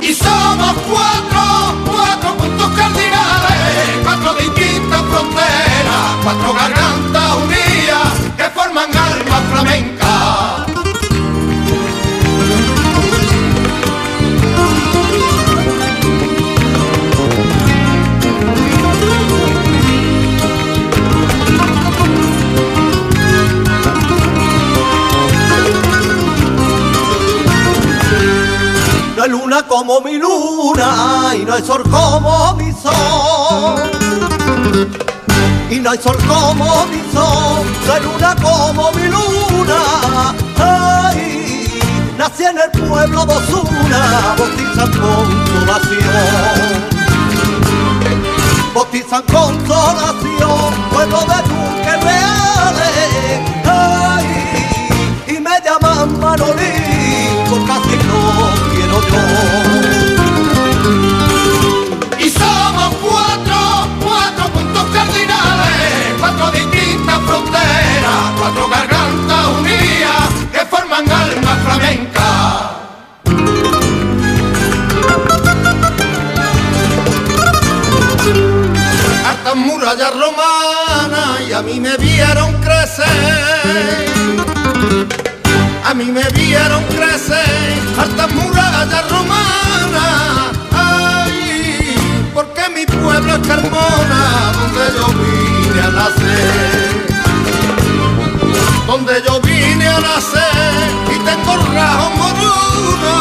Y 0.00 0.14
somos 0.14 0.74
cuatro, 0.90 1.42
cuatro 1.86 2.36
puntos 2.36 2.70
cardinales, 2.70 4.00
cuatro 4.02 4.34
distintas 4.34 5.02
fronteras, 5.02 6.16
cuatro 6.22 6.52
gargantas 6.54 7.36
unidas 7.44 8.12
que 8.36 8.44
forman 8.50 8.90
alma 8.96 9.40
flamenca. 9.50 10.01
No 29.22 29.28
luna 29.28 29.62
como 29.68 30.00
mi 30.00 30.18
luna 30.18 31.32
y 31.36 31.44
no 31.44 31.54
hay 31.54 31.62
sol 31.62 31.84
como 31.84 32.54
mi 32.54 32.72
sol. 32.72 33.80
Y 35.70 35.78
no 35.78 35.90
hay 35.90 35.98
sol 35.98 36.16
como 36.26 36.86
mi 36.86 36.98
sol, 37.12 37.64
no 37.86 37.92
hay 37.92 38.02
luna 38.02 38.34
como 38.42 38.90
mi 38.90 39.06
luna. 39.06 40.34
Ay, 40.58 41.68
nací 42.18 42.42
en 42.42 42.58
el 42.58 42.70
pueblo 42.88 43.24
de 43.24 43.34
Osuna, 43.34 44.34
bautizan 44.36 44.90
consolación. 44.90 46.02
Bautizan 48.74 49.22
consolación, 49.22 50.74
pueblo 50.90 51.20
de 51.20 51.36
duques 51.46 52.02
reales. 52.02 53.40
Ay, 53.70 54.26
y 55.28 55.38
me 55.38 55.60
llaman 55.64 56.18
Manolín, 56.18 57.01
Y 62.18 62.28
somos 62.30 62.94
cuatro, 63.02 63.88
cuatro 64.00 64.44
puntos 64.52 64.84
cardinales, 64.92 66.14
cuatro 66.20 66.50
distintas 66.52 67.20
fronteras, 67.26 68.32
cuatro 68.38 68.68
gargantas 68.68 69.46
unidas 69.58 70.28
que 70.52 70.60
forman 70.66 71.10
alma 71.10 71.56
flamenca. 71.64 72.28
Hartas 79.26 79.56
murallas 79.56 80.12
romanas 80.12 81.40
y 81.48 81.52
a 81.52 81.62
mí 81.62 81.80
me 81.80 81.96
vieron 81.96 82.52
crecer. 82.60 84.12
A 85.84 85.94
mí 85.94 86.04
me 86.06 86.24
vieron 86.30 86.82
crecer 86.84 87.51
Carmona, 93.46 94.52
donde 94.58 94.84
yo 94.96 95.06
vine 95.20 95.80
a 95.80 95.90
nacer. 95.90 97.06
Donde 98.86 99.22
yo 99.26 99.40
vine 99.40 99.86
a 99.88 100.00
nacer 100.00 100.90
y 101.14 101.18
tengo 101.24 101.56
rajo 101.74 102.10
moruno. 102.10 103.14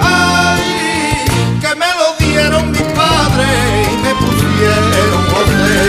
Ay, 0.00 1.24
que 1.60 1.74
me 1.76 1.86
lo 1.98 2.06
dieron 2.18 2.70
mis 2.70 2.82
padres 2.82 3.88
y 3.92 3.96
me 4.04 4.14
pusieron 4.14 5.22
José. 5.32 5.82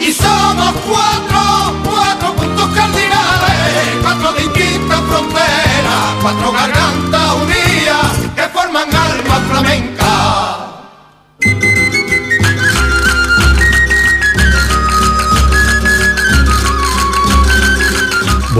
Y 0.00 0.12
somos 0.12 0.72
cuatro, 0.88 1.42
cuatro 1.84 2.34
puntos 2.36 2.68
cardinales, 2.74 3.98
cuatro 4.02 4.32
distintas 4.32 5.00
fronteras, 5.08 6.14
cuatro 6.22 6.52
gargantas 6.52 6.79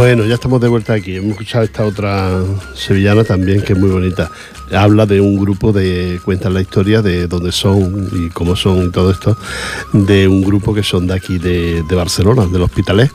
Bueno, 0.01 0.25
ya 0.25 0.37
estamos 0.37 0.63
de 0.63 0.69
vuelta 0.69 0.95
aquí. 0.95 1.17
Hemos 1.17 1.33
escuchado 1.33 1.63
esta 1.63 1.85
otra 1.85 2.43
sevillana 2.75 3.23
también, 3.23 3.61
que 3.61 3.75
es 3.75 3.79
muy 3.79 3.91
bonita. 3.91 4.31
Habla 4.73 5.05
de 5.05 5.21
un 5.21 5.39
grupo 5.39 5.75
de. 5.75 6.19
cuentan 6.25 6.55
la 6.55 6.63
historia 6.63 7.03
de 7.03 7.27
dónde 7.27 7.53
son 7.53 8.09
y 8.11 8.31
cómo 8.31 8.57
son 8.57 8.87
y 8.87 8.91
todo 8.91 9.11
esto. 9.11 9.37
De 9.93 10.27
un 10.27 10.41
grupo 10.41 10.73
que 10.73 10.83
son 10.83 11.07
de 11.07 11.13
aquí, 11.13 11.37
de, 11.37 11.83
de 11.83 11.95
Barcelona, 11.95 12.47
del 12.47 12.63
Hospitalet, 12.63 13.13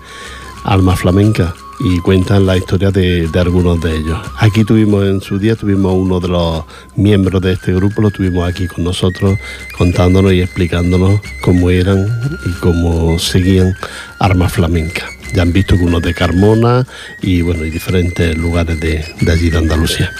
Alma 0.64 0.96
Flamenca. 0.96 1.56
Y 1.80 1.98
cuentan 2.02 2.46
la 2.46 2.56
historia 2.56 2.92
de, 2.92 3.30
de 3.30 3.40
algunos 3.40 3.82
de 3.82 3.98
ellos. 3.98 4.20
Aquí 4.38 4.64
tuvimos 4.64 5.06
en 5.06 5.22
su 5.22 5.40
día, 5.40 5.56
tuvimos 5.56 5.92
uno 5.92 6.20
de 6.20 6.28
los 6.28 6.66
miembros 6.96 7.42
de 7.42 7.54
este 7.54 7.74
grupo, 7.74 8.04
lo 8.04 8.12
tuvimos 8.12 8.48
aquí 8.48 8.68
con 8.68 8.84
nosotros, 8.84 9.40
contándonos 9.76 10.34
y 10.34 10.42
explicándonos 10.42 11.20
cómo 11.42 11.72
eran 11.72 12.08
y 12.46 12.52
cómo 12.60 13.18
seguían 13.18 13.74
Arma 14.20 14.50
Flamenca. 14.50 15.10
Ya 15.36 15.42
han 15.42 15.52
visto 15.52 15.78
que 15.78 15.84
unos 15.84 16.02
de 16.02 16.14
Carmona 16.14 16.86
y 17.22 17.42
bueno, 17.42 17.66
y 17.66 17.70
diferentes 17.70 18.38
lugares 18.38 18.80
de, 18.80 19.06
de 19.20 19.32
allí 19.32 19.50
de 19.50 19.58
Andalucía. 19.58 20.12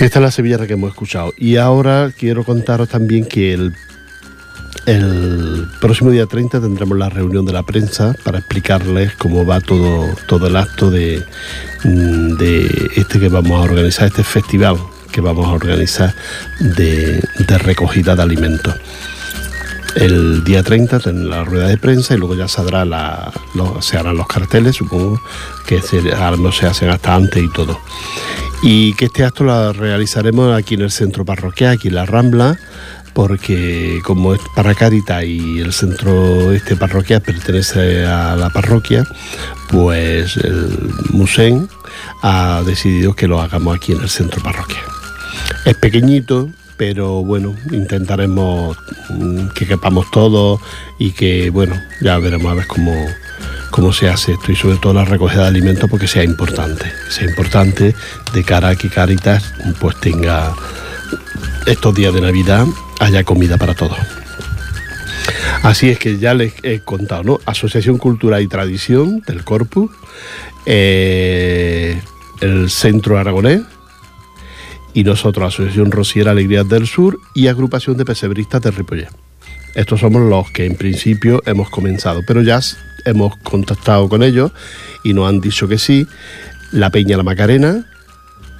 Esta 0.00 0.18
es 0.18 0.22
la 0.22 0.30
sevillana 0.30 0.66
que 0.66 0.74
hemos 0.74 0.90
escuchado. 0.90 1.34
Y 1.36 1.56
ahora 1.56 2.10
quiero 2.16 2.44
contaros 2.44 2.88
también 2.88 3.26
que 3.26 3.52
el, 3.52 3.74
el 4.86 5.66
próximo 5.80 6.10
día 6.10 6.26
30 6.26 6.60
tendremos 6.60 6.96
la 6.96 7.08
reunión 7.08 7.44
de 7.44 7.52
la 7.52 7.62
prensa 7.62 8.14
para 8.24 8.38
explicarles 8.38 9.14
cómo 9.16 9.44
va 9.44 9.60
todo, 9.60 10.08
todo 10.26 10.46
el 10.46 10.56
acto 10.56 10.90
de, 10.90 11.22
mm, 11.84 12.36
de 12.36 12.90
este 12.96 13.20
que 13.20 13.28
vamos 13.28 13.52
a 13.52 13.70
organizar, 13.70 14.06
este 14.06 14.24
festival 14.24 14.76
que 15.12 15.20
vamos 15.20 15.46
a 15.46 15.50
organizar 15.50 16.14
de, 16.60 17.22
de 17.38 17.58
recogida 17.58 18.16
de 18.16 18.22
alimentos. 18.22 18.74
El 19.96 20.44
día 20.44 20.62
30 20.62 21.00
tendrá 21.00 21.38
la 21.38 21.44
rueda 21.44 21.66
de 21.66 21.76
prensa 21.76 22.14
y 22.14 22.18
luego 22.18 22.36
ya 22.36 22.48
saldrá 22.48 22.84
la, 22.84 23.32
se 23.80 23.98
harán 23.98 24.16
los 24.16 24.26
carteles, 24.26 24.76
supongo 24.76 25.20
que 25.66 25.82
se, 25.82 26.00
no 26.02 26.52
se 26.52 26.66
hacen 26.66 26.90
hasta 26.90 27.14
antes 27.14 27.42
y 27.42 27.48
todo. 27.48 27.78
Y 28.62 28.94
que 28.94 29.06
este 29.06 29.24
acto 29.24 29.44
lo 29.44 29.72
realizaremos 29.72 30.56
aquí 30.56 30.74
en 30.74 30.82
el 30.82 30.90
centro 30.90 31.24
parroquial, 31.24 31.72
aquí 31.72 31.88
en 31.88 31.94
la 31.94 32.06
Rambla, 32.06 32.58
porque 33.14 34.00
como 34.04 34.34
es 34.34 34.40
para 34.54 34.74
Cáritas 34.74 35.24
y 35.24 35.60
el 35.60 35.72
centro 35.72 36.52
este 36.52 36.76
parroquial 36.76 37.22
pertenece 37.22 38.04
a 38.04 38.36
la 38.36 38.50
parroquia, 38.50 39.04
pues 39.70 40.36
el 40.36 40.92
Musén 41.10 41.68
ha 42.22 42.62
decidido 42.64 43.14
que 43.14 43.26
lo 43.26 43.40
hagamos 43.40 43.76
aquí 43.76 43.92
en 43.92 44.02
el 44.02 44.08
centro 44.08 44.42
parroquial. 44.42 44.84
Es 45.64 45.74
pequeñito, 45.74 46.48
pero 46.80 47.22
bueno, 47.22 47.54
intentaremos 47.72 48.74
mm, 49.10 49.48
que 49.48 49.66
quepamos 49.66 50.10
todos 50.10 50.62
y 50.98 51.12
que, 51.12 51.50
bueno, 51.50 51.78
ya 52.00 52.16
veremos 52.16 52.50
a 52.50 52.54
ver 52.54 52.66
cómo, 52.66 52.94
cómo 53.70 53.92
se 53.92 54.08
hace 54.08 54.32
esto 54.32 54.50
y 54.50 54.56
sobre 54.56 54.78
todo 54.78 54.94
la 54.94 55.04
recogida 55.04 55.42
de 55.42 55.48
alimentos 55.48 55.90
porque 55.90 56.08
sea 56.08 56.24
importante, 56.24 56.90
sea 57.10 57.28
importante 57.28 57.94
de 58.32 58.44
cara 58.44 58.70
a 58.70 58.76
que 58.76 58.88
Caritas 58.88 59.52
pues 59.78 60.00
tenga 60.00 60.54
estos 61.66 61.94
días 61.94 62.14
de 62.14 62.22
Navidad 62.22 62.64
haya 62.98 63.24
comida 63.24 63.58
para 63.58 63.74
todos. 63.74 63.98
Así 65.62 65.90
es 65.90 65.98
que 65.98 66.16
ya 66.16 66.32
les 66.32 66.54
he 66.62 66.80
contado, 66.80 67.24
¿no? 67.24 67.40
Asociación 67.44 67.98
Cultura 67.98 68.40
y 68.40 68.46
Tradición 68.46 69.20
del 69.26 69.44
Corpus, 69.44 69.90
eh, 70.64 72.00
el 72.40 72.70
Centro 72.70 73.18
Aragonés 73.18 73.64
y 74.94 75.04
nosotros, 75.04 75.54
Asociación 75.54 75.90
Rosiera 75.90 76.32
Alegrías 76.32 76.68
del 76.68 76.86
Sur 76.86 77.18
y 77.34 77.46
Agrupación 77.48 77.96
de 77.96 78.04
Pesebristas 78.04 78.62
de 78.62 78.70
Ripollet. 78.70 79.08
Estos 79.74 80.00
somos 80.00 80.22
los 80.22 80.50
que 80.50 80.66
en 80.66 80.74
principio 80.74 81.42
hemos 81.46 81.70
comenzado, 81.70 82.22
pero 82.26 82.42
ya 82.42 82.60
hemos 83.04 83.36
contactado 83.38 84.08
con 84.08 84.22
ellos 84.22 84.52
y 85.04 85.12
nos 85.12 85.28
han 85.28 85.40
dicho 85.40 85.68
que 85.68 85.78
sí. 85.78 86.06
La 86.72 86.90
Peña 86.90 87.16
La 87.16 87.22
Macarena, 87.22 87.86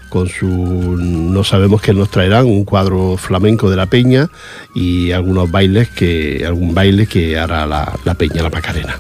con 0.09 0.29
su 0.29 0.47
no 0.47 1.45
sabemos 1.45 1.81
qué 1.81 1.95
nos 1.95 2.11
traerán 2.11 2.47
un 2.47 2.65
cuadro 2.65 3.17
flamenco 3.17 3.71
de 3.71 3.77
la 3.77 3.87
peña 3.87 4.29
y 4.75 5.13
algunos 5.13 5.51
bailes 5.51 5.89
que 5.89 6.45
algún 6.47 6.75
baile 6.75 7.07
que 7.07 7.39
hará 7.39 7.67
la, 7.67 7.97
la 8.05 8.15
peña 8.15 8.43
la 8.43 8.51
macarena 8.51 8.99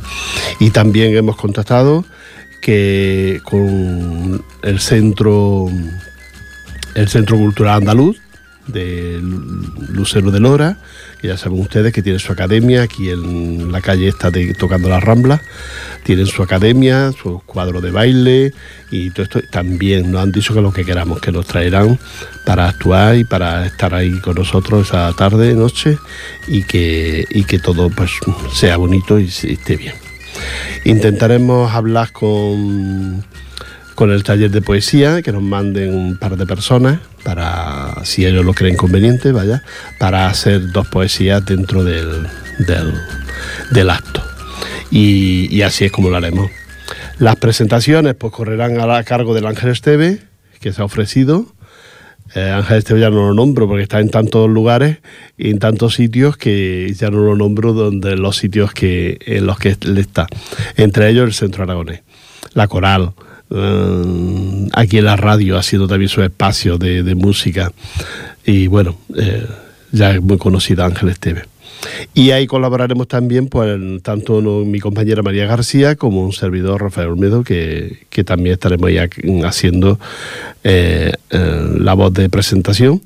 y 0.60 0.70
también 0.70 1.16
hemos 1.16 1.36
contactado 1.36 2.04
que 2.60 3.40
con 3.42 4.44
el 4.62 4.80
centro, 4.80 5.68
el 6.94 7.08
centro 7.08 7.36
cultural 7.36 7.78
andaluz 7.78 8.18
de 8.66 9.20
Lucero 9.88 10.30
de 10.30 10.40
Lora, 10.40 10.78
que 11.20 11.28
ya 11.28 11.36
saben 11.36 11.60
ustedes 11.60 11.92
que 11.92 12.02
tiene 12.02 12.18
su 12.18 12.32
academia 12.32 12.82
aquí 12.82 13.10
en 13.10 13.72
la 13.72 13.80
calle 13.80 14.08
esta 14.08 14.30
de 14.30 14.54
Tocando 14.54 14.88
las 14.88 15.02
Ramblas, 15.02 15.40
tienen 16.04 16.26
su 16.26 16.42
academia, 16.42 17.12
su 17.12 17.42
cuadro 17.44 17.80
de 17.80 17.90
baile 17.90 18.52
y 18.90 19.10
todo 19.10 19.24
esto. 19.24 19.40
También 19.50 20.10
nos 20.10 20.22
han 20.22 20.32
dicho 20.32 20.54
que 20.54 20.60
lo 20.60 20.72
que 20.72 20.84
queramos, 20.84 21.20
que 21.20 21.32
nos 21.32 21.46
traerán 21.46 21.98
para 22.46 22.68
actuar 22.68 23.16
y 23.16 23.24
para 23.24 23.66
estar 23.66 23.94
ahí 23.94 24.18
con 24.20 24.36
nosotros 24.36 24.88
esa 24.88 25.12
tarde, 25.14 25.54
noche 25.54 25.98
y 26.46 26.62
que, 26.62 27.26
y 27.30 27.44
que 27.44 27.58
todo 27.58 27.90
pues 27.90 28.10
sea 28.54 28.76
bonito 28.76 29.18
y 29.18 29.26
esté 29.26 29.76
bien. 29.76 29.94
Intentaremos 30.84 31.72
hablar 31.72 32.12
con 32.12 33.24
con 34.00 34.12
el 34.12 34.24
taller 34.24 34.50
de 34.50 34.62
poesía, 34.62 35.20
que 35.20 35.30
nos 35.30 35.42
manden 35.42 35.94
un 35.94 36.16
par 36.16 36.38
de 36.38 36.46
personas 36.46 37.00
para, 37.22 38.02
si 38.02 38.24
ellos 38.24 38.46
lo 38.46 38.54
creen 38.54 38.74
conveniente, 38.74 39.30
vaya, 39.30 39.62
para 39.98 40.26
hacer 40.26 40.72
dos 40.72 40.88
poesías 40.88 41.44
dentro 41.44 41.84
del, 41.84 42.26
del, 43.70 43.90
acto. 43.90 44.22
Y, 44.90 45.60
así 45.60 45.84
es 45.84 45.92
como 45.92 46.08
lo 46.08 46.16
haremos. 46.16 46.50
Las 47.18 47.36
presentaciones 47.36 48.14
pues 48.14 48.32
correrán 48.32 48.80
a, 48.80 48.86
la, 48.86 49.04
cargo 49.04 49.34
del 49.34 49.44
Ángel 49.44 49.68
Esteve, 49.68 50.20
que 50.60 50.72
se 50.72 50.80
ha 50.80 50.86
ofrecido. 50.86 51.52
Eh, 52.34 52.48
Ángel 52.48 52.78
Esteve 52.78 53.00
ya 53.00 53.10
no 53.10 53.28
lo 53.28 53.34
nombro 53.34 53.68
porque 53.68 53.82
está 53.82 54.00
en 54.00 54.08
tantos 54.08 54.48
lugares 54.48 54.96
y 55.36 55.50
en 55.50 55.58
tantos 55.58 55.96
sitios 55.96 56.38
que 56.38 56.90
ya 56.96 57.10
no 57.10 57.18
lo 57.18 57.36
nombro 57.36 57.74
donde 57.74 58.16
los 58.16 58.38
sitios 58.38 58.72
que, 58.72 59.18
en 59.26 59.44
los 59.44 59.58
que 59.58 59.76
él 59.78 59.98
está. 59.98 60.26
Entre 60.78 61.10
ellos 61.10 61.26
el 61.26 61.34
Centro 61.34 61.64
Aragonés, 61.64 62.00
la 62.54 62.66
Coral, 62.66 63.12
eh, 63.50 64.68
aquí 64.72 64.98
en 64.98 65.04
la 65.04 65.16
radio 65.16 65.58
ha 65.58 65.62
sido 65.62 65.88
también 65.88 66.08
su 66.08 66.22
espacio 66.22 66.78
de, 66.78 67.14
música 67.14 67.72
y 68.44 68.66
bueno, 68.68 68.96
eh, 69.16 69.46
ya 69.92 70.12
es 70.12 70.22
muy 70.22 70.38
conocida 70.38 70.86
Ángel 70.86 71.08
Esteve. 71.08 71.44
Y 72.12 72.32
ahí 72.32 72.46
colaboraremos 72.46 73.08
también, 73.08 73.48
pues, 73.48 73.78
tanto 74.02 74.40
mi 74.42 74.80
compañera 74.80 75.22
María 75.22 75.46
García 75.46 75.96
como 75.96 76.22
un 76.22 76.32
servidor 76.32 76.82
Rafael 76.82 77.08
Olmedo, 77.08 77.42
que, 77.42 78.06
también 78.26 78.54
estaremos 78.54 78.92
ya 78.92 79.08
haciendo 79.46 79.98
eh, 80.62 81.12
la 81.30 81.94
voz 81.94 82.12
de 82.12 82.28
presentación. 82.28 83.00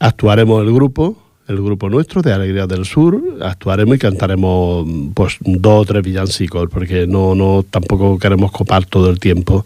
Actuaremos 0.00 0.62
el 0.62 0.72
grupo, 0.72 1.23
el 1.46 1.56
grupo 1.56 1.90
nuestro 1.90 2.22
de 2.22 2.32
Alegría 2.32 2.66
del 2.66 2.84
Sur, 2.84 3.20
actuaremos 3.42 3.96
y 3.96 3.98
cantaremos 3.98 4.86
pues 5.12 5.36
dos 5.40 5.82
o 5.82 5.84
tres 5.84 6.02
villancicos, 6.02 6.70
porque 6.70 7.06
no, 7.06 7.34
no 7.34 7.64
tampoco 7.68 8.18
queremos 8.18 8.50
copar 8.50 8.86
todo 8.86 9.10
el 9.10 9.20
tiempo 9.20 9.64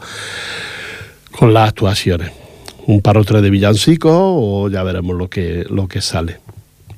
con 1.30 1.54
las 1.54 1.68
actuaciones. 1.68 2.32
Un 2.86 3.00
par 3.00 3.18
o 3.18 3.24
tres 3.24 3.42
de 3.42 3.50
villancicos 3.50 4.12
o 4.12 4.68
ya 4.70 4.82
veremos 4.82 5.16
lo 5.16 5.28
que, 5.28 5.66
lo 5.68 5.86
que 5.86 6.00
sale. 6.00 6.38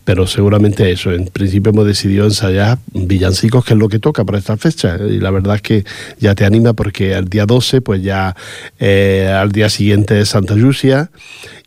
Pero 0.04 0.26
seguramente 0.26 0.90
eso, 0.90 1.12
en 1.12 1.26
principio 1.26 1.70
hemos 1.70 1.86
decidido 1.86 2.24
ensayar 2.24 2.78
villancicos, 2.92 3.64
que 3.64 3.74
es 3.74 3.78
lo 3.78 3.88
que 3.88 3.98
toca 3.98 4.24
para 4.24 4.38
esta 4.38 4.56
fecha. 4.56 4.96
Y 4.96 5.20
la 5.20 5.30
verdad 5.30 5.56
es 5.56 5.62
que 5.62 5.84
ya 6.18 6.34
te 6.34 6.46
anima 6.46 6.72
porque 6.72 7.12
el 7.12 7.28
día 7.28 7.44
12, 7.44 7.82
pues 7.82 8.02
ya 8.02 8.34
eh, 8.78 9.30
al 9.32 9.52
día 9.52 9.68
siguiente 9.68 10.20
es 10.20 10.30
Santa 10.30 10.54
Lucia 10.54 11.10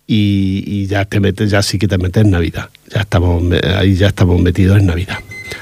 y, 0.06 0.86
ya 0.86 1.04
te 1.04 1.20
metes, 1.20 1.50
ya 1.50 1.62
sí 1.62 1.78
que 1.78 1.88
te 1.88 1.98
metes 1.98 2.24
en 2.24 2.30
Navidad. 2.30 2.68
Ya 2.92 3.02
estamos, 3.02 3.42
ahí 3.76 3.94
ya 3.94 4.08
estamos 4.08 4.40
metidos 4.40 4.78
en 4.78 4.86
Navidad. 4.86 5.18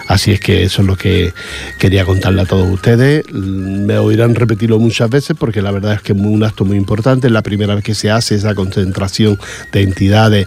Así 0.08 0.32
es 0.32 0.40
que 0.40 0.62
eso 0.62 0.82
es 0.82 0.88
lo 0.88 0.96
que 0.96 1.32
quería 1.78 2.04
contarle 2.04 2.42
a 2.42 2.44
todos 2.44 2.68
ustedes. 2.68 3.24
Me 3.32 3.98
oirán 3.98 4.34
repetirlo 4.34 4.78
muchas 4.78 5.08
veces 5.08 5.36
porque 5.38 5.62
la 5.62 5.70
verdad 5.70 5.94
es 5.94 6.02
que 6.02 6.12
es 6.12 6.18
un 6.18 6.42
acto 6.42 6.64
muy 6.64 6.76
importante. 6.76 7.28
Es 7.28 7.32
la 7.32 7.42
primera 7.42 7.74
vez 7.74 7.84
que 7.84 7.94
se 7.94 8.10
hace 8.10 8.34
esa 8.34 8.54
concentración 8.54 9.38
de 9.72 9.82
entidades 9.82 10.46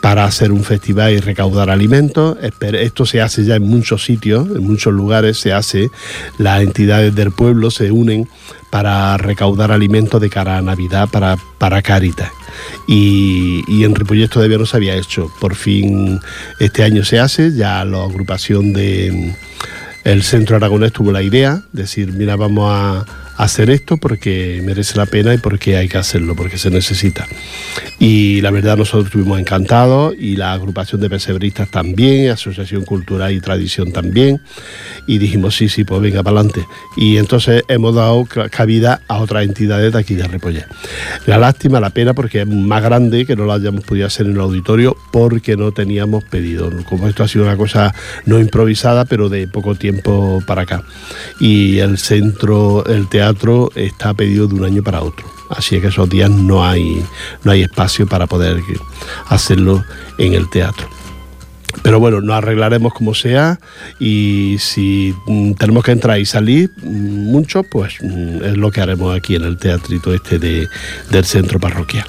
para 0.00 0.24
hacer 0.24 0.52
un 0.52 0.64
festival 0.64 1.12
y 1.12 1.20
recaudar 1.20 1.70
alimentos. 1.70 2.36
Esto 2.60 3.06
se 3.06 3.20
hace 3.20 3.44
ya 3.44 3.56
en 3.56 3.64
muchos 3.64 4.04
sitios, 4.04 4.48
en 4.48 4.64
muchos 4.64 4.92
lugares 4.92 5.38
se 5.38 5.52
hace. 5.52 5.90
Las 6.38 6.62
entidades 6.62 7.14
del 7.14 7.30
pueblo 7.30 7.70
se 7.70 7.90
unen 7.90 8.28
para 8.70 9.16
recaudar 9.16 9.70
alimentos 9.70 10.20
de 10.20 10.30
cara 10.30 10.58
a 10.58 10.62
Navidad 10.62 11.08
para, 11.10 11.36
para 11.58 11.82
Caritas 11.82 12.30
y, 12.86 13.84
en 13.84 13.94
Ripollet 13.94 14.28
todavía 14.28 14.58
no 14.58 14.66
se 14.66 14.76
había 14.76 14.96
hecho. 14.96 15.30
Por 15.40 15.54
fin 15.54 16.20
este 16.58 16.82
año 16.82 17.04
se 17.04 17.18
hace, 17.18 17.52
ya 17.54 17.84
la 17.84 18.02
agrupación 18.02 18.72
de 18.72 19.34
el 20.04 20.22
Centro 20.22 20.56
Aragonés 20.56 20.92
tuvo 20.92 21.12
la 21.12 21.22
idea, 21.22 21.62
decir, 21.72 22.12
mira, 22.12 22.36
vamos 22.36 22.70
a 22.70 23.06
hacer 23.36 23.70
esto 23.70 23.96
porque 23.96 24.60
merece 24.64 24.96
la 24.96 25.06
pena 25.06 25.34
y 25.34 25.38
porque 25.38 25.76
hay 25.76 25.88
que 25.88 25.98
hacerlo, 25.98 26.36
porque 26.36 26.58
se 26.58 26.70
necesita. 26.70 27.26
Y 27.98 28.40
la 28.40 28.50
verdad 28.50 28.76
nosotros 28.76 29.06
estuvimos 29.06 29.38
encantados 29.38 30.14
y 30.18 30.36
la 30.36 30.52
agrupación 30.52 31.00
de 31.00 31.10
pesebristas 31.10 31.70
también, 31.70 32.30
Asociación 32.30 32.84
Cultural 32.84 33.32
y 33.32 33.40
Tradición 33.40 33.92
también. 33.92 34.40
Y 35.06 35.18
dijimos, 35.18 35.56
sí, 35.56 35.68
sí, 35.68 35.84
pues 35.84 36.00
venga 36.00 36.22
para 36.22 36.40
adelante. 36.40 36.66
Y 36.96 37.18
entonces 37.18 37.62
hemos 37.68 37.94
dado 37.94 38.26
cabida 38.50 39.00
a 39.08 39.18
otras 39.18 39.44
entidades 39.44 39.92
de 39.92 39.98
aquí 39.98 40.14
de 40.14 40.26
Repollet. 40.26 40.66
La 41.26 41.38
lástima, 41.38 41.80
la 41.80 41.90
pena, 41.90 42.14
porque 42.14 42.42
es 42.42 42.46
más 42.46 42.82
grande 42.82 43.24
que 43.26 43.36
no 43.36 43.44
lo 43.44 43.52
hayamos 43.52 43.84
podido 43.84 44.06
hacer 44.06 44.26
en 44.26 44.32
el 44.32 44.40
auditorio 44.40 44.96
porque 45.12 45.56
no 45.56 45.72
teníamos 45.72 46.24
pedido. 46.24 46.70
Como 46.84 47.08
esto 47.08 47.22
ha 47.22 47.28
sido 47.28 47.44
una 47.44 47.56
cosa 47.56 47.94
no 48.26 48.38
improvisada, 48.38 49.04
pero 49.04 49.28
de 49.28 49.48
poco 49.48 49.74
tiempo 49.74 50.42
para 50.46 50.62
acá. 50.62 50.84
Y 51.40 51.78
el 51.78 51.98
centro, 51.98 52.84
el 52.86 53.08
teatro, 53.08 53.23
teatro 53.24 53.70
está 53.74 54.12
pedido 54.12 54.46
de 54.46 54.54
un 54.54 54.64
año 54.64 54.82
para 54.82 55.00
otro. 55.00 55.26
Así 55.48 55.76
es 55.76 55.82
que 55.82 55.88
esos 55.88 56.10
días 56.10 56.30
no 56.30 56.66
hay, 56.66 57.02
no 57.42 57.52
hay 57.52 57.62
espacio 57.62 58.06
para 58.06 58.26
poder 58.26 58.62
hacerlo 59.28 59.82
en 60.18 60.34
el 60.34 60.50
teatro. 60.50 60.86
Pero 61.82 61.98
bueno, 62.00 62.20
nos 62.20 62.36
arreglaremos 62.36 62.92
como 62.92 63.14
sea 63.14 63.58
y 63.98 64.56
si 64.60 65.14
mm, 65.26 65.52
tenemos 65.52 65.84
que 65.84 65.92
entrar 65.92 66.18
y 66.20 66.26
salir 66.26 66.70
mm, 66.82 67.32
mucho, 67.32 67.62
pues 67.62 67.94
mm, 68.02 68.44
es 68.44 68.56
lo 68.58 68.70
que 68.70 68.82
haremos 68.82 69.16
aquí 69.16 69.36
en 69.36 69.44
el 69.44 69.56
teatrito 69.56 70.12
este 70.12 70.38
de, 70.38 70.68
del 71.10 71.24
centro 71.24 71.58
parroquial. 71.58 72.06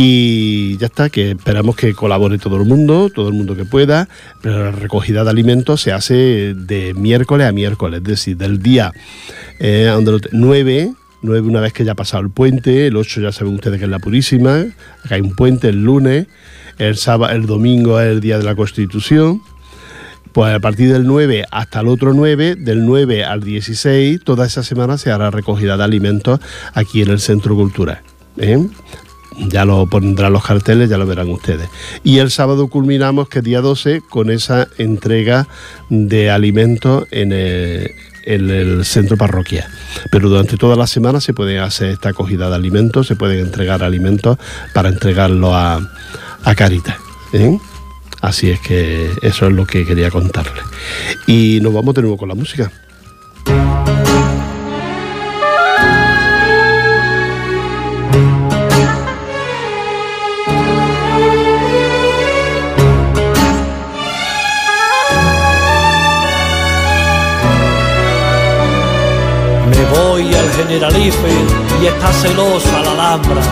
Y 0.00 0.76
ya 0.76 0.86
está, 0.86 1.10
que 1.10 1.32
esperamos 1.32 1.74
que 1.74 1.92
colabore 1.92 2.38
todo 2.38 2.54
el 2.54 2.64
mundo, 2.64 3.10
todo 3.12 3.30
el 3.30 3.34
mundo 3.34 3.56
que 3.56 3.64
pueda, 3.64 4.08
pero 4.40 4.66
la 4.66 4.70
recogida 4.70 5.24
de 5.24 5.30
alimentos 5.30 5.80
se 5.80 5.90
hace 5.90 6.54
de 6.54 6.94
miércoles 6.94 7.48
a 7.48 7.50
miércoles, 7.50 7.98
es 7.98 8.04
decir, 8.04 8.36
del 8.36 8.62
día 8.62 8.92
eh, 9.58 9.92
9, 10.30 10.92
9 11.22 11.48
una 11.48 11.58
vez 11.58 11.72
que 11.72 11.84
ya 11.84 11.92
ha 11.92 11.96
pasado 11.96 12.22
el 12.22 12.30
puente, 12.30 12.86
el 12.86 12.96
8 12.96 13.22
ya 13.22 13.32
saben 13.32 13.54
ustedes 13.54 13.80
que 13.80 13.86
es 13.86 13.90
la 13.90 13.98
Purísima, 13.98 14.66
acá 15.04 15.16
hay 15.16 15.20
un 15.20 15.34
puente 15.34 15.70
el 15.70 15.82
lunes, 15.82 16.28
el, 16.78 16.96
sábado, 16.96 17.34
el 17.34 17.46
domingo 17.46 18.00
es 18.00 18.06
el 18.06 18.20
día 18.20 18.38
de 18.38 18.44
la 18.44 18.54
Constitución, 18.54 19.42
pues 20.30 20.54
a 20.54 20.60
partir 20.60 20.92
del 20.92 21.08
9 21.08 21.44
hasta 21.50 21.80
el 21.80 21.88
otro 21.88 22.14
9, 22.14 22.54
del 22.54 22.86
9 22.86 23.24
al 23.24 23.42
16, 23.42 24.20
toda 24.22 24.46
esa 24.46 24.62
semana 24.62 24.96
se 24.96 25.10
hará 25.10 25.32
recogida 25.32 25.76
de 25.76 25.82
alimentos 25.82 26.38
aquí 26.72 27.02
en 27.02 27.10
el 27.10 27.18
Centro 27.18 27.56
Cultural. 27.56 27.98
¿eh? 28.36 28.64
Ya 29.38 29.64
lo 29.64 29.86
pondrán 29.86 30.32
los 30.32 30.44
carteles, 30.44 30.88
ya 30.90 30.98
lo 30.98 31.06
verán 31.06 31.28
ustedes. 31.28 31.68
Y 32.02 32.18
el 32.18 32.30
sábado 32.30 32.68
culminamos, 32.68 33.28
que 33.28 33.40
día 33.40 33.60
12, 33.60 34.02
con 34.08 34.30
esa 34.30 34.68
entrega 34.78 35.48
de 35.88 36.30
alimentos 36.30 37.06
en 37.10 37.32
el, 37.32 38.84
centro 38.84 39.16
parroquial. 39.16 39.66
Pero 40.10 40.28
durante 40.28 40.56
toda 40.56 40.76
la 40.76 40.86
semana 40.86 41.20
se 41.20 41.32
puede 41.32 41.58
hacer 41.58 41.88
esta 41.90 42.10
acogida 42.10 42.50
de 42.50 42.56
alimentos, 42.56 43.06
se 43.06 43.16
pueden 43.16 43.40
entregar 43.40 43.82
alimentos 43.82 44.36
para 44.74 44.90
entregarlo 44.90 45.54
a, 45.54 45.80
a 46.44 46.54
Caritas. 46.54 46.96
¿eh? 47.32 47.58
Así 48.20 48.50
es 48.50 48.60
que 48.60 49.10
eso 49.22 49.46
es 49.46 49.52
lo 49.52 49.66
que 49.66 49.86
quería 49.86 50.10
contarles. 50.10 50.64
Y 51.26 51.60
nos 51.62 51.72
vamos 51.72 51.94
de 51.94 52.02
nuevo 52.02 52.18
con 52.18 52.28
la 52.28 52.34
música. 52.34 52.70
Generalife 70.68 71.30
y 71.82 71.86
está 71.86 72.12
celosa 72.12 72.80
la 72.84 72.90
Alhambra. 72.90 73.42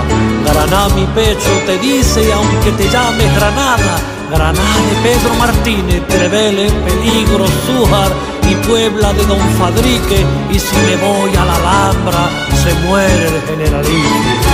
Granada 0.45 0.89
mi 0.95 1.05
pecho 1.07 1.51
te 1.65 1.79
dice, 1.79 2.31
aunque 2.33 2.71
te 2.73 2.89
llames 2.91 3.35
Granada, 3.37 3.97
Granada 4.31 4.77
de 4.89 5.09
Pedro 5.09 5.35
Martínez, 5.39 6.07
Trevele, 6.09 6.71
Peligro, 6.71 7.47
Zújar 7.65 8.13
y 8.51 8.55
Puebla 8.67 9.13
de 9.15 9.25
Don 9.25 9.41
Fadrique. 9.59 10.25
Y 10.53 10.59
si 10.59 10.77
me 10.77 10.97
voy 10.97 11.35
a 11.37 11.45
la 11.45 11.57
Alhambra, 11.57 12.29
se 12.63 12.75
muere 12.87 13.29
el 13.29 13.43
generalife. 13.49 14.09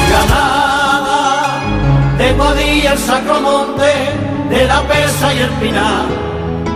Granada, 0.09 1.61
de 2.19 2.33
Guadilla 2.33 2.93
el 2.93 2.99
Sacromonte, 2.99 3.93
de 4.51 4.67
la 4.67 4.83
Pesa 4.83 5.35
y 5.35 5.39
el 5.39 5.51
Pinar, 5.61 6.07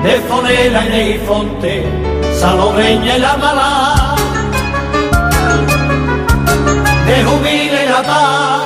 de 0.03 0.21
Fonela 0.29 0.85
y 0.85 0.89
de 0.89 1.11
Ifonte, 1.17 1.85
Salomeña 2.41 3.17
y 3.17 3.21
la 3.21 3.37
Malá 3.37 4.16
de 7.07 7.25
jubilerata, 7.25 8.59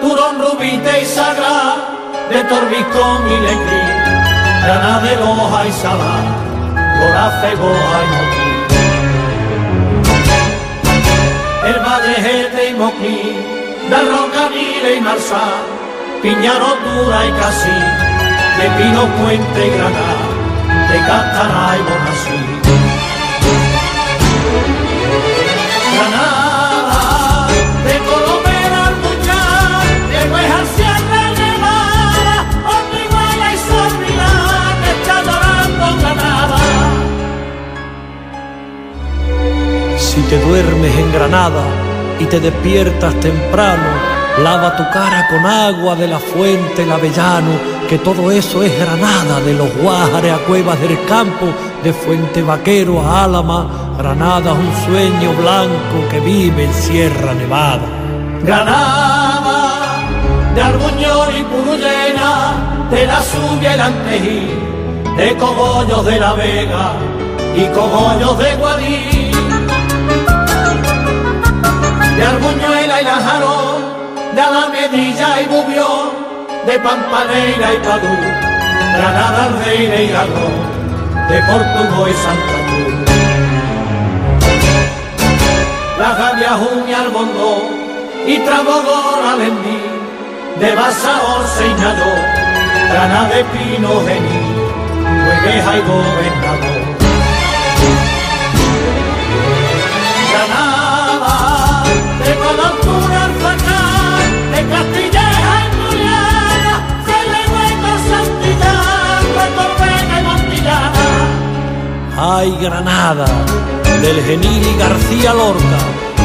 turón 0.00 0.40
rubite 0.40 1.02
y 1.02 1.04
sagrá, 1.04 1.76
de 2.30 2.42
torbicón 2.44 3.20
y 3.30 3.36
lecrí, 3.46 3.84
grana 4.64 5.00
de 5.00 5.16
loja 5.16 5.66
y 5.66 5.72
salá, 5.72 6.16
gorafe, 7.00 7.54
goja 7.54 7.98
y 8.02 8.08
moquí. 8.14 8.46
El 11.70 11.80
madrejete 11.80 12.70
y 12.70 12.74
moquí, 12.74 13.18
de 13.90 13.98
rocamile 14.10 14.96
y 14.96 15.00
marzá, 15.00 15.46
piñaro 16.22 16.70
dura 16.84 17.26
y 17.26 17.32
casi, 17.40 17.78
de 18.58 18.66
pino 18.78 19.02
puente 19.16 19.66
y 19.66 19.70
granada, 19.70 20.26
de 20.90 20.98
castaná 21.06 21.76
y 21.76 21.82
bonasí. 21.88 22.85
Te 40.28 40.40
duermes 40.40 40.96
en 40.96 41.12
Granada 41.12 41.62
y 42.18 42.24
te 42.24 42.40
despiertas 42.40 43.14
temprano, 43.20 43.84
lava 44.42 44.76
tu 44.76 44.82
cara 44.90 45.28
con 45.28 45.46
agua 45.46 45.94
de 45.94 46.08
la 46.08 46.18
fuente, 46.18 46.82
el 46.82 46.90
avellano, 46.90 47.52
que 47.88 47.98
todo 47.98 48.32
eso 48.32 48.62
es 48.64 48.76
Granada, 48.76 49.40
de 49.40 49.54
los 49.54 49.72
Guájares 49.76 50.32
a 50.32 50.38
Cuevas 50.38 50.80
del 50.80 50.98
Campo, 51.04 51.46
de 51.84 51.92
Fuente 51.92 52.42
Vaquero 52.42 53.00
a 53.00 53.24
Álama, 53.24 53.68
Granada 53.96 54.52
es 54.52 54.58
un 54.58 54.92
sueño 54.92 55.32
blanco 55.34 56.08
que 56.10 56.18
vive 56.18 56.64
en 56.64 56.74
Sierra 56.74 57.32
Nevada. 57.32 57.86
Granada, 58.42 60.00
de 60.54 60.62
Arbuñol 60.62 61.36
y 61.38 61.42
Purullena, 61.44 62.88
de 62.90 63.06
la 63.06 63.22
Subia 63.22 63.74
y 63.74 63.76
la 63.76 63.86
Antejí, 63.86 64.50
de 65.16 65.36
Cogollos 65.36 66.04
de 66.04 66.18
la 66.18 66.32
Vega 66.32 66.92
y 67.56 67.64
Cogollos 67.66 68.38
de 68.38 68.56
Guadí, 68.56 69.25
de 72.16 72.22
Arbuñuela 72.24 73.00
y 73.00 73.04
la 73.04 73.16
Jarón, 73.16 73.82
de 74.34 74.40
Alamedilla 74.40 75.42
y 75.42 75.46
Bubión, 75.46 76.10
de 76.66 76.78
Pampaneira 76.78 77.74
y 77.74 77.78
Padú, 77.78 78.16
Granada, 78.96 79.48
Reina 79.64 79.96
y 79.96 80.08
Garrón, 80.08 80.56
de 81.28 81.38
Portugal 81.40 82.10
y 82.10 82.14
Santa 82.14 82.56
Cruz. 82.66 82.96
La 85.98 86.50
Jun 86.58 86.88
y 86.88 86.92
Albondó, 86.92 87.68
y 88.26 88.38
Trabogor, 88.38 89.24
Alendí, 89.32 89.80
de 90.60 90.74
Basaor, 90.74 91.46
Señaló, 91.46 92.12
Granada 92.90 93.28
de 93.28 93.44
Pino, 93.44 93.88
Gení, 94.06 94.40
Hueveja 95.26 95.76
y 95.76 95.80
Gobernador. 95.80 96.75
Ay, 112.18 112.56
Granada, 112.58 113.26
del 114.00 114.24
Genil 114.24 114.66
y 114.66 114.78
García 114.78 115.34
Lorca, 115.34 115.78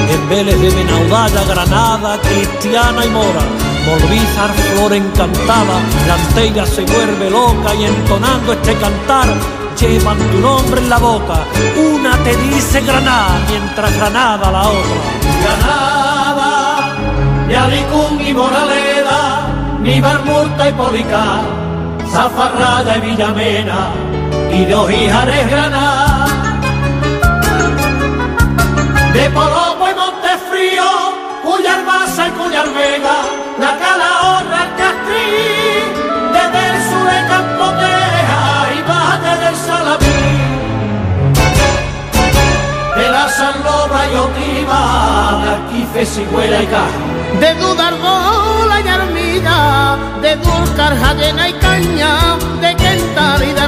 en 0.10 0.30
Vélez 0.30 0.60
de 0.62 0.70
Benaudalla, 0.70 1.44
Granada, 1.44 2.18
Cristiana 2.22 3.06
y 3.06 3.10
Mora, 3.10 3.42
Molvízar, 3.86 4.54
flor 4.54 4.94
encantada, 4.94 5.82
la 6.08 6.14
antella 6.14 6.66
se 6.66 6.84
vuelve 6.84 7.30
loca 7.30 7.76
y 7.76 7.84
entonando 7.84 8.54
este 8.54 8.74
cantar, 8.76 9.28
llevan 9.80 10.18
tu 10.32 10.40
nombre 10.40 10.80
en 10.80 10.90
la 10.90 10.98
boca, 10.98 11.44
una 11.76 12.16
te 12.24 12.38
dice 12.38 12.80
Granada, 12.82 13.42
mientras 13.50 13.94
Granada 13.98 14.50
la 14.50 14.70
otra. 14.70 15.02
Granada, 15.44 16.96
de 17.50 17.58
Alicún 17.58 18.22
y 18.26 18.34
Moraleda, 18.34 19.48
ni 19.82 20.00
Barmurta 20.00 20.70
y 20.70 20.72
Policar, 20.72 21.42
Zafarraya 22.14 22.96
y 22.96 23.02
Villamena, 23.02 24.11
y 24.54 24.66
de 24.66 24.76
Ojíjares 24.76 25.50
Granada 25.50 26.26
de 29.14 29.30
Polopo 29.30 29.90
y 29.90 29.94
Montefrío, 29.94 30.90
cuya 31.44 31.76
Armasa 31.76 32.28
y 32.28 32.32
cuya 32.32 32.64
Vega, 32.64 33.18
la 33.60 33.78
Calahorra, 33.78 34.64
el 34.64 34.72
Castrí, 34.80 35.30
desde 36.36 36.62
el 36.70 36.78
sur 36.90 37.06
de 37.12 37.20
Campoteja 37.28 38.44
y 38.78 38.82
Valle 38.90 39.34
del 39.44 39.56
Salamí, 39.56 40.22
de 42.96 43.12
la 43.12 43.28
Salobra 43.30 44.02
y 44.12 44.16
Otiva, 44.16 44.82
de 45.44 45.50
Arquife, 45.56 46.04
y 46.04 46.66
Caja. 46.68 47.00
de 47.40 47.54
Dudarbola 47.56 48.82
y 48.82 48.88
Armilla, 48.88 49.98
de 50.22 50.36
Dúrcar, 50.38 50.98
Jayena 50.98 51.50
y 51.50 51.54
Caña, 51.54 52.38
de 52.62 52.76
Quental 52.76 53.44
y 53.44 53.54
de. 53.54 53.62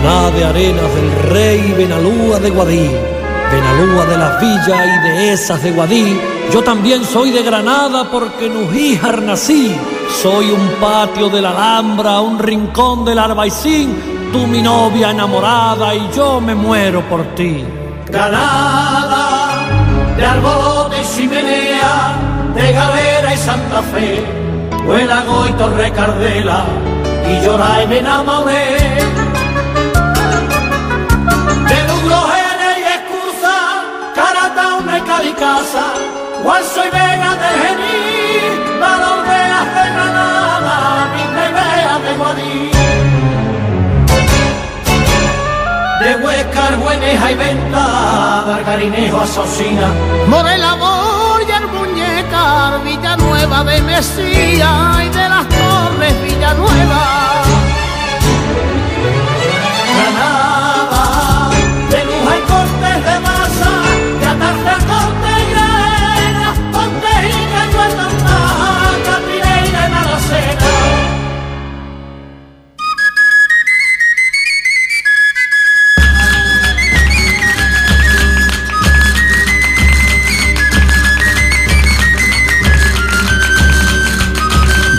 Granada 0.00 0.30
de 0.30 0.44
Arenas 0.44 0.94
del 0.94 1.12
Rey, 1.32 1.74
Benalúa 1.76 2.38
de 2.38 2.50
Guadí, 2.50 2.88
Benalúa 3.50 4.06
de 4.06 4.16
las 4.16 4.40
Villas 4.40 4.86
y 4.86 5.08
de 5.08 5.32
esas 5.32 5.60
de 5.60 5.72
Guadí. 5.72 6.20
Yo 6.52 6.62
también 6.62 7.04
soy 7.04 7.32
de 7.32 7.42
Granada 7.42 8.08
porque 8.08 8.46
en 8.46 8.58
Ujíjar 8.58 9.20
nací. 9.22 9.74
Soy 10.22 10.52
un 10.52 10.68
patio 10.80 11.28
de 11.28 11.42
la 11.42 11.50
Alhambra, 11.50 12.20
un 12.20 12.38
rincón 12.38 13.04
del 13.04 13.18
Arbaicín, 13.18 14.30
tú 14.32 14.46
mi 14.46 14.62
novia 14.62 15.10
enamorada 15.10 15.92
y 15.96 16.08
yo 16.14 16.40
me 16.40 16.54
muero 16.54 17.02
por 17.08 17.24
ti. 17.34 17.64
Granada, 18.06 19.66
de 20.16 20.24
Arbolote 20.24 20.96
y 21.02 21.16
Chimenea, 21.16 22.16
de 22.54 22.72
Galera 22.72 23.34
y 23.34 23.36
Santa 23.36 23.82
Fe, 23.82 24.24
Huelago 24.86 25.44
y 25.48 25.52
Torre 25.54 25.90
Cardela, 25.90 26.64
y 27.28 27.44
llora 27.44 27.82
y 27.82 27.88
me 27.88 27.98
enamoré. 27.98 29.07
Guanzo 36.48 36.80
y 36.82 36.88
Vega 36.88 37.36
de 37.42 37.50
Gení, 37.60 38.80
Valordeas 38.80 39.66
de 39.76 39.84
Granada, 39.92 40.76
Vindevea 41.14 41.98
de 42.04 42.16
Guadí. 42.16 42.70
De 46.00 46.24
Huescar, 46.24 46.76
Bueneja 46.78 47.32
y 47.32 47.34
Venta, 47.34 48.44
Margarinejo, 48.46 49.20
Asocina, 49.20 49.88
Morela, 50.28 50.72
Boya, 50.76 51.60
Muñeca, 51.66 52.78
Villanueva 52.82 53.64
de 53.64 53.82
Mesía 53.82 55.04
y 55.04 55.08
de 55.10 55.28
las 55.28 55.46
Torres 55.50 56.14
Villanueva. 56.22 57.47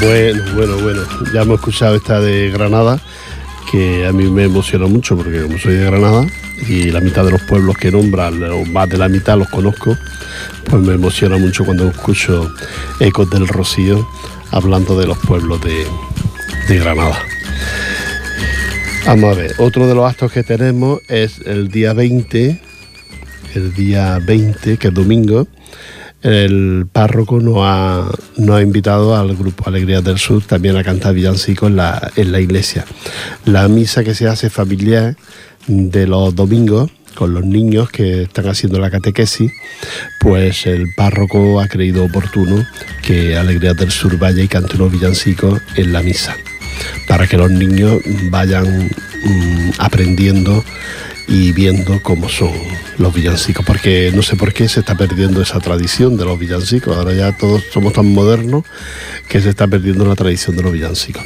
Bueno, 0.10 0.44
bueno, 0.56 0.78
bueno. 0.80 1.02
Ya 1.32 1.44
hemos 1.44 1.60
escuchado 1.60 1.94
esta 1.94 2.20
de 2.20 2.50
Granada, 2.50 3.00
que 3.72 4.08
a 4.08 4.12
mí 4.12 4.24
me 4.24 4.46
emociona 4.46 4.88
mucho 4.88 5.16
porque 5.16 5.44
como 5.44 5.60
soy 5.60 5.76
de 5.76 5.86
Granada 5.86 6.26
y 6.68 6.86
la 6.90 7.00
mitad 7.00 7.24
de 7.24 7.30
los 7.30 7.44
pueblos 7.44 7.78
que 7.78 7.92
nombran, 7.92 8.42
o 8.46 8.66
más 8.66 8.90
de 8.90 8.98
la 8.98 9.08
mitad 9.08 9.38
los 9.38 9.50
conozco, 9.50 9.96
pues 10.64 10.82
me 10.82 10.96
emociona 10.96 11.38
mucho 11.38 11.64
cuando 11.64 11.88
escucho 11.88 12.52
ecos 13.00 13.30
del 13.30 13.48
Rocío 13.48 14.10
hablando 14.50 15.00
de 15.00 15.06
los 15.06 15.20
pueblos 15.20 15.62
de, 15.62 15.86
de 16.68 16.80
Granada. 16.80 17.20
Vamos 19.06 19.38
a 19.38 19.40
ver, 19.40 19.54
otro 19.60 19.86
de 19.86 19.94
los 19.94 20.10
actos 20.10 20.32
que 20.32 20.42
tenemos 20.42 21.02
es 21.08 21.38
el 21.46 21.70
día 21.70 21.94
20, 21.94 22.60
el 23.54 23.74
día 23.76 24.18
20, 24.26 24.78
que 24.78 24.88
es 24.88 24.94
domingo, 24.94 25.48
el 26.22 26.88
párroco 26.92 27.40
nos 27.40 27.58
ha, 27.60 28.10
ha 28.10 28.62
invitado 28.62 29.16
al 29.16 29.36
grupo 29.36 29.68
Alegrías 29.68 30.04
del 30.04 30.18
Sur 30.18 30.44
también 30.44 30.76
a 30.76 30.84
cantar 30.84 31.14
villancicos 31.14 31.70
en 31.70 31.78
la, 31.78 32.12
en 32.16 32.32
la 32.32 32.40
iglesia. 32.40 32.86
La 33.46 33.68
misa 33.68 34.04
que 34.04 34.14
se 34.14 34.28
hace 34.28 34.50
familiar 34.50 35.16
de 35.68 36.08
los 36.08 36.36
domingos 36.36 36.92
con 37.16 37.34
los 37.34 37.46
niños 37.46 37.90
que 37.90 38.24
están 38.24 38.48
haciendo 38.48 38.80
la 38.80 38.90
catequesis, 38.90 39.52
pues 40.22 40.66
el 40.66 40.94
párroco 40.96 41.60
ha 41.60 41.68
creído 41.68 42.06
oportuno 42.06 42.66
que 43.04 43.36
Alegrías 43.36 43.76
del 43.76 43.92
Sur 43.92 44.18
vaya 44.18 44.42
y 44.42 44.48
cante 44.48 44.78
unos 44.78 44.92
villancicos 44.92 45.60
en 45.76 45.92
la 45.92 46.02
misa, 46.02 46.36
para 47.08 47.28
que 47.28 47.38
los 47.38 47.52
niños 47.52 47.98
vayan 48.30 48.88
mm, 48.88 49.72
aprendiendo 49.80 50.64
y 51.30 51.52
viendo 51.52 52.02
cómo 52.02 52.28
son 52.28 52.52
los 52.98 53.14
villancicos, 53.14 53.64
porque 53.64 54.12
no 54.14 54.24
sé 54.24 54.36
por 54.36 54.52
qué 54.52 54.68
se 54.68 54.80
está 54.80 54.96
perdiendo 54.96 55.42
esa 55.42 55.60
tradición 55.60 56.18
de 56.18 56.26
los 56.26 56.40
villancicos, 56.40 56.98
ahora 56.98 57.14
ya 57.14 57.38
todos 57.38 57.64
somos 57.72 57.94
tan 57.94 58.12
modernos 58.12 58.64
que 59.28 59.40
se 59.40 59.50
está 59.50 59.68
perdiendo 59.68 60.06
la 60.06 60.16
tradición 60.16 60.56
de 60.56 60.64
los 60.64 60.74
villancicos. 60.74 61.24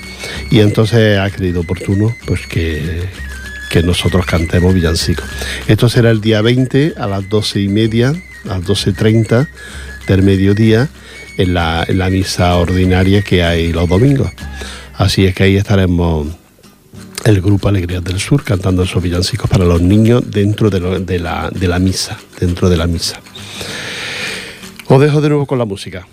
Y 0.52 0.60
entonces 0.60 1.18
ha 1.18 1.30
creído 1.30 1.62
oportuno 1.62 2.14
pues 2.28 2.46
que, 2.48 3.04
que 3.72 3.82
nosotros 3.82 4.26
cantemos 4.26 4.74
villancicos. 4.74 5.26
Esto 5.68 5.88
será 5.88 6.12
el 6.12 6.20
día 6.20 6.42
20 6.42 6.96
a 6.98 7.08
las 7.08 7.30
12 7.30 7.62
y 7.62 7.70
media, 7.70 8.10
a 8.44 8.58
las 8.58 8.64
12.30 8.64 9.48
del 10.06 10.22
mediodía, 10.22 10.90
en 11.38 11.54
la, 11.54 11.86
en 11.88 11.98
la 11.98 12.10
misa 12.10 12.56
ordinaria 12.58 13.22
que 13.22 13.42
hay 13.42 13.72
los 13.72 13.88
domingos. 13.88 14.30
Así 14.96 15.26
es 15.26 15.34
que 15.34 15.44
ahí 15.44 15.56
estaremos 15.56 16.43
el 17.24 17.42
grupo 17.42 17.70
Alegrías 17.70 18.04
del 18.04 18.20
Sur 18.20 18.44
cantando 18.44 18.84
esos 18.84 19.02
villancicos 19.02 19.50
para 19.50 19.66
los 19.66 19.82
niños 19.82 20.24
dentro 20.30 20.70
de, 20.70 20.80
lo- 20.80 21.00
de 21.00 21.20
la, 21.20 21.50
de 21.54 21.68
la 21.68 21.80
misa, 21.80 22.18
dentro 22.40 22.70
de 22.70 22.78
la 22.78 22.88
misa. 22.88 23.20
Os 24.88 25.02
dejo 25.02 25.22
de 25.22 25.30
nuevo 25.30 25.46
con 25.46 25.58
la 25.58 25.66
música. 25.66 26.06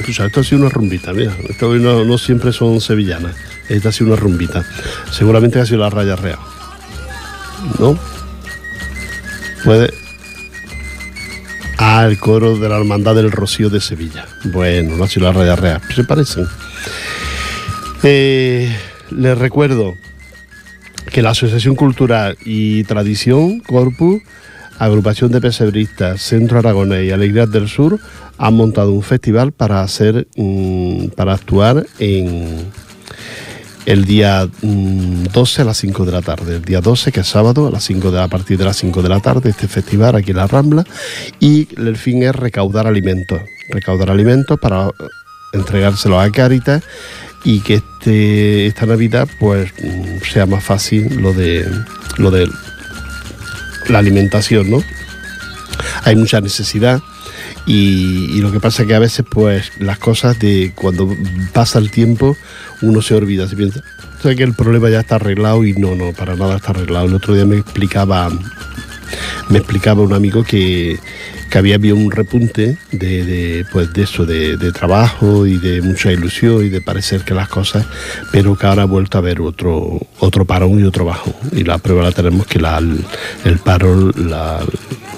Vuelta. 0.00 0.12
Escucha, 0.12 0.26
esto 0.26 0.40
ha 0.40 0.44
sido 0.44 0.60
una 0.62 0.70
rumbita, 0.70 1.12
mira. 1.12 1.32
Esto 1.48 1.74
no 1.74 2.18
siempre 2.18 2.52
son 2.52 2.80
sevillanas. 2.80 3.36
Esta 3.68 3.90
ha 3.90 3.92
sido 3.92 4.08
una 4.08 4.16
rumbita. 4.16 4.64
Seguramente 5.10 5.60
ha 5.60 5.66
sido 5.66 5.80
la 5.80 5.90
raya 5.90 6.16
real. 6.16 6.38
¿No? 7.78 7.98
Puede. 9.64 9.92
Ah, 11.78 12.06
el 12.06 12.18
coro 12.18 12.58
de 12.58 12.68
la 12.68 12.76
Hermandad 12.78 13.14
del 13.14 13.30
Rocío 13.30 13.70
de 13.70 13.80
Sevilla. 13.80 14.26
Bueno, 14.44 14.96
no 14.96 15.04
ha 15.04 15.08
sido 15.08 15.26
la 15.26 15.32
raya 15.32 15.56
real. 15.56 15.80
Se 15.94 16.04
parecen. 16.04 16.46
Eh, 18.02 18.74
les 19.10 19.38
recuerdo 19.38 19.96
que 21.10 21.22
la 21.22 21.30
Asociación 21.30 21.74
Cultural 21.74 22.36
y 22.44 22.84
Tradición 22.84 23.60
Corpus, 23.60 24.22
Agrupación 24.78 25.30
de 25.30 25.40
Pesebristas, 25.40 26.22
Centro 26.22 26.58
Aragonés 26.58 27.06
y 27.06 27.10
Alegrías 27.10 27.50
del 27.50 27.68
Sur 27.68 27.98
han 28.40 28.54
montado 28.54 28.92
un 28.92 29.02
festival 29.02 29.52
para 29.52 29.82
hacer 29.82 30.26
mm, 30.34 31.08
para 31.08 31.34
actuar 31.34 31.86
en 31.98 32.70
el 33.84 34.06
día 34.06 34.48
mm, 34.62 35.24
12 35.24 35.62
a 35.62 35.64
las 35.66 35.76
5 35.76 36.06
de 36.06 36.12
la 36.12 36.22
tarde. 36.22 36.56
El 36.56 36.64
día 36.64 36.80
12, 36.80 37.12
que 37.12 37.20
es 37.20 37.28
sábado, 37.28 37.66
a 37.66 37.70
las 37.70 37.84
5 37.84 38.10
de, 38.10 38.20
a 38.20 38.28
partir 38.28 38.56
de 38.56 38.64
las 38.64 38.78
5 38.78 39.02
de 39.02 39.08
la 39.10 39.20
tarde, 39.20 39.50
este 39.50 39.68
festival 39.68 40.16
aquí 40.16 40.30
en 40.30 40.38
la 40.38 40.46
Rambla. 40.46 40.84
Y 41.38 41.68
el 41.78 41.98
fin 41.98 42.22
es 42.22 42.34
recaudar 42.34 42.86
alimentos. 42.86 43.42
Recaudar 43.68 44.10
alimentos 44.10 44.58
para 44.58 44.90
entregárselos 45.52 46.24
a 46.24 46.30
Caritas 46.30 46.82
y 47.44 47.60
que 47.60 47.74
este, 47.74 48.66
esta 48.66 48.86
Navidad 48.86 49.28
pues 49.38 49.70
mm, 49.82 50.24
sea 50.32 50.46
más 50.46 50.64
fácil 50.64 51.20
lo 51.20 51.34
de 51.34 51.70
lo 52.16 52.30
de 52.30 52.48
la 53.88 53.98
alimentación, 53.98 54.70
¿no? 54.70 54.82
Hay 56.04 56.16
mucha 56.16 56.40
necesidad 56.40 57.02
y, 57.66 58.40
lo 58.40 58.50
que 58.50 58.60
pasa 58.60 58.82
es 58.82 58.88
que 58.88 58.94
a 58.94 58.98
veces 58.98 59.24
pues 59.30 59.72
las 59.78 59.98
cosas 59.98 60.38
de 60.38 60.72
cuando 60.74 61.14
pasa 61.52 61.78
el 61.78 61.90
tiempo 61.90 62.36
uno 62.82 63.02
se 63.02 63.14
olvida, 63.14 63.46
se 63.46 63.56
piensa 63.56 63.82
"O 64.18 64.22
sea, 64.22 64.34
que 64.34 64.42
el 64.42 64.54
problema 64.54 64.90
ya 64.90 65.00
está 65.00 65.16
arreglado 65.16 65.64
y 65.64 65.72
no, 65.74 65.94
no, 65.94 66.12
para 66.12 66.36
nada 66.36 66.56
está 66.56 66.70
arreglado. 66.70 67.06
El 67.06 67.14
otro 67.14 67.34
día 67.34 67.46
me 67.46 67.56
explicaba 67.56 68.30
me 69.48 69.58
explicaba 69.58 70.02
un 70.02 70.12
amigo 70.12 70.44
que, 70.44 70.98
que 71.50 71.58
había 71.58 71.74
habido 71.74 71.96
un 71.96 72.10
repunte 72.10 72.78
de, 72.92 73.66
pues 73.72 73.92
de 73.92 74.02
eso, 74.02 74.24
de, 74.24 74.56
trabajo 74.72 75.46
y 75.46 75.58
de 75.58 75.82
mucha 75.82 76.12
ilusión 76.12 76.64
y 76.64 76.68
de 76.68 76.80
parecer 76.80 77.22
que 77.22 77.34
las 77.34 77.48
cosas, 77.48 77.84
pero 78.30 78.56
que 78.56 78.66
ahora 78.66 78.82
ha 78.82 78.86
vuelto 78.86 79.18
a 79.18 79.20
haber 79.20 79.40
otro, 79.40 80.00
otro 80.20 80.44
parón 80.44 80.78
y 80.78 80.84
otro 80.84 81.04
bajón. 81.04 81.34
Y 81.52 81.64
la 81.64 81.78
prueba 81.78 82.04
la 82.04 82.12
tenemos 82.12 82.46
que 82.46 82.60
la, 82.60 82.78
el, 82.78 83.04
el 83.44 83.58
paro, 83.58 84.12
la, 84.12 84.60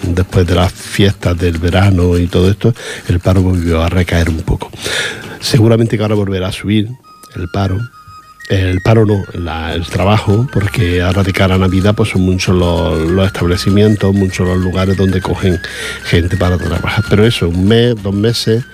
después 0.03 0.47
de 0.47 0.55
las 0.55 0.73
fiestas 0.73 1.39
del 1.39 1.59
verano 1.59 2.19
y 2.19 2.27
todo 2.27 2.51
esto, 2.51 2.75
el 3.09 3.21
paro 3.21 3.43
volvió 3.43 3.83
a 3.83 3.89
recaer 3.89 4.29
un 4.29 4.43
poco. 4.43 4.71
Seguramente 5.41 5.97
que 5.97 6.03
ahora 6.03 6.15
volverá 6.15 6.49
a 6.49 6.53
subir 6.53 6.89
el 7.35 7.49
paro, 7.49 7.79
el 8.49 8.81
paro 8.83 9.07
no, 9.07 9.25
el 9.73 9.87
trabajo, 9.87 10.47
porque 10.53 11.01
ahora 11.01 11.23
de 11.23 11.33
cara 11.33 11.55
a 11.55 11.59
Navidad 11.59 11.95
pues 11.95 12.11
son 12.11 12.23
muchos 12.23 12.55
los, 12.55 13.27
establecimientos, 13.27 14.15
muchos 14.15 14.47
los 14.47 14.59
lugares 14.59 14.97
donde 14.97 15.21
cogen 15.21 15.59
gente 16.05 16.37
para 16.37 16.59
trabajar. 16.59 17.05
Pero 17.09 17.25
eso, 17.25 17.49
un 17.49 17.67
mes, 17.67 17.95
dos 18.03 18.15
meses 18.15 18.65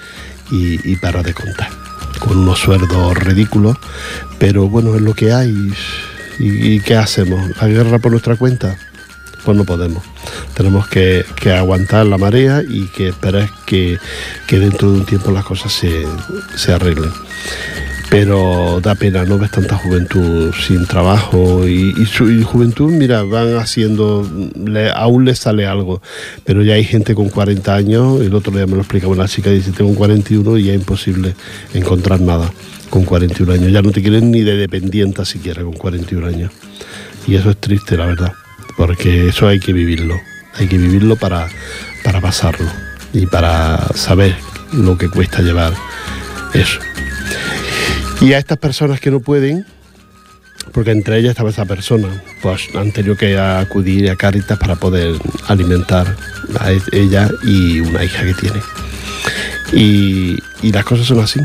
y, 0.51 0.93
y 0.93 0.97
para 0.97 1.23
de 1.23 1.35
contar. 1.35 1.69
Con 2.19 2.39
unos 2.39 2.59
sueldos 2.59 3.17
ridículos, 3.17 3.77
pero 4.39 4.69
bueno, 4.69 4.97
es 4.97 5.03
lo 5.03 5.15
que 5.15 5.33
hay. 5.33 5.55
¿Y, 6.41 6.75
y 6.75 6.81
qué 6.81 6.97
hacemos? 6.97 7.41
¿La 7.61 7.69
guerra 7.69 7.99
por 7.99 8.11
nuestra 8.11 8.37
cuenta? 8.37 8.77
Pues 9.45 9.57
no 9.57 9.65
podemos. 9.65 10.03
Tenemos 10.55 10.89
que, 10.89 11.25
aguantar 11.57 12.07
la 12.07 12.19
marea 12.19 12.63
y 12.69 12.87
que 12.89 13.09
esperar 13.09 13.49
que, 13.67 13.99
dentro 14.51 14.91
de 14.93 14.99
un 14.99 15.07
tiempo 15.07 15.31
las 15.31 15.45
cosas 15.45 15.73
se, 15.73 16.73
arreglen. 16.73 17.11
Pero 18.11 18.81
da 18.83 18.95
pena 18.95 19.25
no 19.25 19.39
ves 19.39 19.51
tanta 19.51 19.77
juventud 19.77 20.53
sin 20.67 20.87
trabajo 20.87 21.69
y, 21.69 21.93
su 22.07 22.43
juventud 22.43 22.91
mira 22.91 23.23
van 23.23 23.57
haciendo 23.57 24.27
le- 24.65 24.91
aún 24.91 25.27
les 25.27 25.39
sale 25.41 25.67
algo. 25.67 26.01
Pero 26.45 26.63
ya 26.63 26.75
hay 26.75 26.85
gente 26.85 27.15
con 27.15 27.29
40 27.29 27.75
años 27.75 28.21
el 28.23 28.35
otro 28.35 28.51
día 28.53 28.67
me 28.67 28.75
lo 28.77 28.81
explicaba 28.81 29.13
una 29.13 29.29
chica 29.29 29.51
dice 29.51 29.73
tengo 29.73 29.95
41 29.95 30.57
y 30.57 30.65
ya 30.65 30.73
es 30.73 30.79
imposible 30.81 31.35
encontrar 31.75 32.21
nada 32.21 32.51
con 32.89 33.05
41 33.05 33.53
años 33.53 33.73
ya 33.73 33.83
no 33.83 33.91
te 33.91 34.01
quieren 34.01 34.31
ni 34.31 34.41
de 34.41 34.57
dependienta 34.57 35.27
siquiera 35.27 35.63
con 35.63 35.75
41 35.75 36.27
años. 36.29 36.51
Y 37.27 37.35
eso 37.35 37.51
es 37.51 37.59
triste 37.59 37.97
la 37.99 38.07
verdad 38.07 38.33
porque 38.79 39.29
eso 39.29 39.47
hay 39.47 39.61
que 39.61 39.75
vivirlo 39.75 40.19
hay 40.55 40.69
que 40.69 40.79
vivirlo 40.79 41.17
para 41.17 41.49
para 42.03 42.23
pasarlo 42.23 42.71
y 43.13 43.27
para 43.27 43.87
saber 43.95 44.35
lo 44.73 44.97
que 44.97 45.11
cuesta 45.11 45.43
llevar 45.43 45.75
eso 46.55 46.81
y 48.21 48.33
a 48.33 48.39
estas 48.39 48.59
personas 48.59 48.99
que 48.99 49.13
no 49.13 49.21
pueden, 49.21 49.65
porque 50.73 50.91
entre 50.91 51.19
ellas 51.19 51.31
estaba 51.31 51.51
esa 51.51 51.67
persona, 51.67 52.09
pues 52.43 52.69
han 52.75 52.91
tenido 52.91 53.17
que 53.17 53.39
acudir 53.39 54.11
a 54.11 54.17
Cáritas 54.17 54.59
para 54.59 54.75
poder 54.75 55.15
alimentar 55.47 56.17
a 56.59 56.73
ella 56.91 57.31
y 57.45 57.79
una 57.79 58.03
hija 58.03 58.25
que 58.25 58.35
tiene. 58.35 58.61
Y, 59.73 60.37
y 60.63 60.73
las 60.73 60.85
cosas 60.85 61.07
son 61.07 61.21
así. 61.21 61.41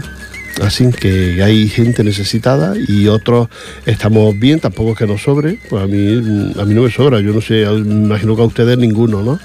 Así 0.62 0.90
que 0.92 1.42
hay 1.44 1.68
gente 1.68 2.04
necesitada 2.04 2.74
y 2.88 3.08
otros 3.08 3.50
estamos 3.86 4.38
bien, 4.38 4.60
tampoco 4.60 4.92
es 4.92 4.98
que 4.98 5.08
nos 5.08 5.22
sobre. 5.22 5.60
Pues 5.70 5.84
a 5.84 5.88
mí, 5.88 6.54
a 6.60 6.66
mí 6.66 6.74
no 6.74 6.84
me 6.84 6.92
sobra, 6.92 7.20
yo 7.20 7.34
no 7.34 7.42
sé, 7.42 7.64
imagino 7.64 8.36
que 8.36 8.42
a 8.42 8.46
ustedes 8.46 8.78
ninguno, 8.78 9.24
¿no? 9.24 9.40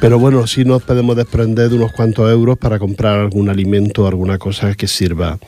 Pero 0.00 0.18
bueno, 0.18 0.46
sí 0.46 0.64
nos 0.64 0.82
podemos 0.82 1.16
desprender 1.16 1.68
de 1.68 1.76
unos 1.76 1.92
cuantos 1.92 2.30
euros 2.30 2.58
para 2.58 2.78
comprar 2.78 3.20
algún 3.20 3.48
alimento, 3.48 4.06
alguna 4.06 4.38
cosa 4.38 4.74
que 4.74 4.88
sirva 4.88 5.38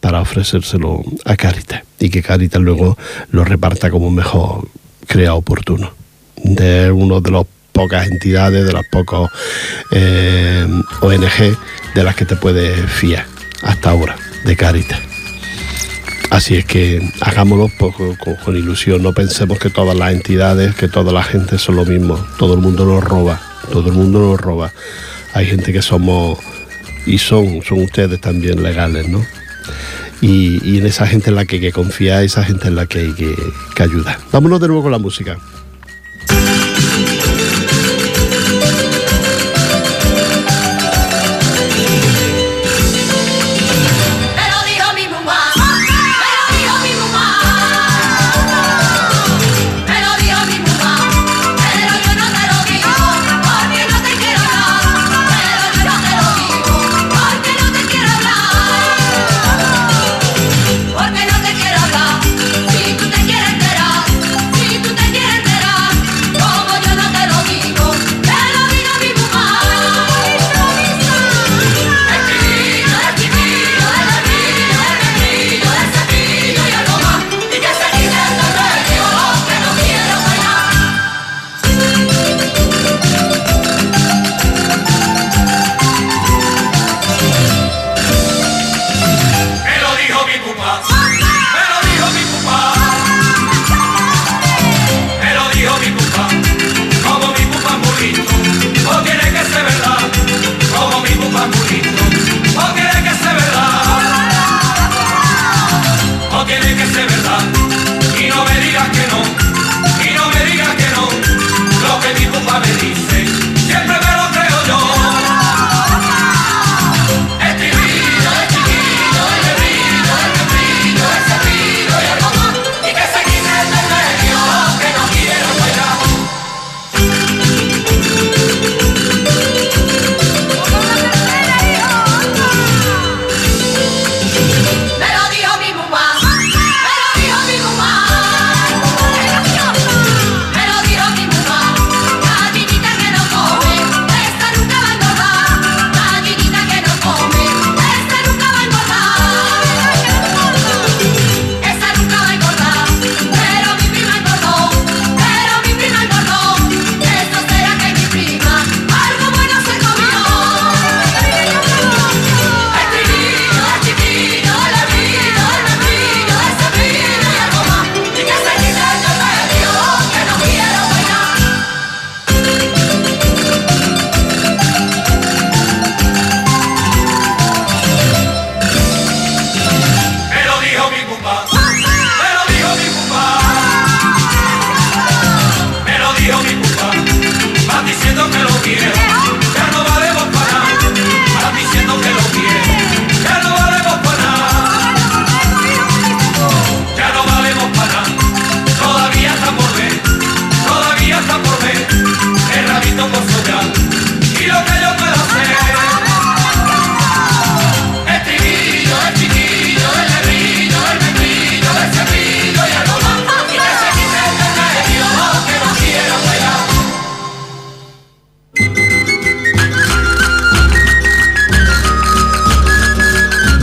para 0.00 0.20
ofrecérselo 0.20 1.02
a 1.24 1.36
Caritas 1.36 1.82
y 1.98 2.08
que 2.08 2.22
Caritas 2.22 2.62
luego 2.62 2.96
lo 3.30 3.44
reparta 3.44 3.90
como 3.90 4.10
mejor 4.10 4.68
crea 5.06 5.34
oportuno. 5.34 5.92
De 6.36 6.90
uno 6.90 7.20
de 7.20 7.30
los 7.32 7.46
pocas 7.72 8.06
entidades, 8.06 8.64
de 8.64 8.72
las 8.72 8.86
pocas 8.86 9.30
eh, 9.92 10.66
ONG 11.00 11.56
de 11.94 12.02
las 12.02 12.16
que 12.16 12.24
te 12.24 12.36
puedes 12.36 12.90
fiar 12.90 13.26
hasta 13.62 13.90
ahora, 13.90 14.16
de 14.44 14.56
Caritas. 14.56 15.00
Así 16.30 16.56
es 16.56 16.66
que 16.66 17.00
hagámoslo 17.20 17.68
poco, 17.78 18.16
con, 18.44 18.56
ilusión, 18.56 19.02
no 19.02 19.12
pensemos 19.12 19.58
que 19.58 19.70
todas 19.70 19.96
las 19.96 20.12
entidades, 20.12 20.74
que 20.74 20.88
toda 20.88 21.12
la 21.12 21.22
gente 21.22 21.58
son 21.58 21.76
lo 21.76 21.84
mismo, 21.86 22.18
todo 22.38 22.54
el 22.54 22.60
mundo 22.60 22.84
nos 22.84 23.02
roba, 23.02 23.40
todo 23.72 23.88
el 23.88 23.94
mundo 23.94 24.20
nos 24.20 24.40
roba. 24.40 24.72
Hay 25.32 25.46
gente 25.46 25.72
que 25.72 25.80
somos, 25.80 26.38
y 27.06 27.18
son, 27.18 27.62
son 27.62 27.82
ustedes 27.82 28.20
también 28.20 28.62
legales, 28.62 29.08
¿no? 29.08 29.24
Y, 30.20 30.78
en 30.78 30.86
esa 30.86 31.06
gente 31.06 31.30
en 31.30 31.36
la 31.36 31.44
que 31.44 31.56
hay 31.56 31.62
que 31.62 31.72
confiar, 31.72 32.22
esa 32.22 32.44
gente 32.44 32.68
en 32.68 32.74
la 32.74 32.86
que 32.86 32.98
hay 32.98 33.14
que 33.14 33.82
ayudar. 33.82 34.18
Vámonos 34.30 34.60
de 34.60 34.68
nuevo 34.68 34.82
con 34.82 34.92
la 34.92 34.98
música. 34.98 35.38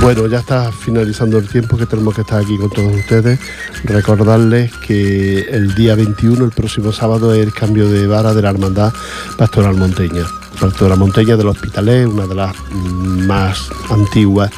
Bueno, 0.05 0.27
ya 0.27 0.37
está 0.37 0.71
finalizando 0.71 1.39
el 1.39 1.49
tiempo 1.49 1.77
que 1.77 1.87
tenemos 1.87 2.13
que 2.13 2.21
estar 2.21 2.39
aquí 2.39 2.59
con 2.59 2.69
todos 2.69 2.93
ustedes. 2.93 3.39
Recordarles 3.85 4.71
que 4.73 5.39
el 5.49 5.73
día 5.73 5.95
21, 5.95 6.45
el 6.45 6.51
próximo 6.51 6.91
sábado, 6.91 7.33
es 7.33 7.43
el 7.43 7.51
cambio 7.51 7.89
de 7.89 8.05
vara 8.05 8.35
de 8.35 8.43
la 8.43 8.51
Hermandad 8.51 8.93
Pastoral 9.35 9.73
Monteña. 9.73 10.23
Pastoral 10.61 10.99
Monteña 10.99 11.35
del 11.37 11.47
Hospitalet, 11.47 12.05
una 12.05 12.27
de 12.27 12.35
las 12.35 12.55
mm, 12.69 13.25
más 13.25 13.67
antiguas 13.89 14.51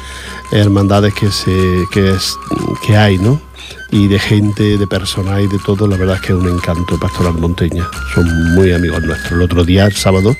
hermandades 0.52 1.14
que, 1.14 2.14
que 2.86 2.96
hay, 2.98 3.16
¿no? 3.16 3.47
Y 3.90 4.06
de 4.06 4.18
gente, 4.18 4.76
de 4.76 4.86
personal 4.86 5.40
y 5.42 5.48
de 5.48 5.58
todo, 5.64 5.86
la 5.86 5.96
verdad 5.96 6.16
es 6.16 6.20
que 6.20 6.32
es 6.32 6.38
un 6.38 6.48
encanto 6.48 6.98
Pastoral 6.98 7.34
Monteña. 7.34 7.88
Son 8.14 8.54
muy 8.54 8.72
amigos 8.72 9.02
nuestros. 9.02 9.32
El 9.32 9.42
otro 9.42 9.64
día, 9.64 9.86
el 9.86 9.94
sábado, 9.94 10.36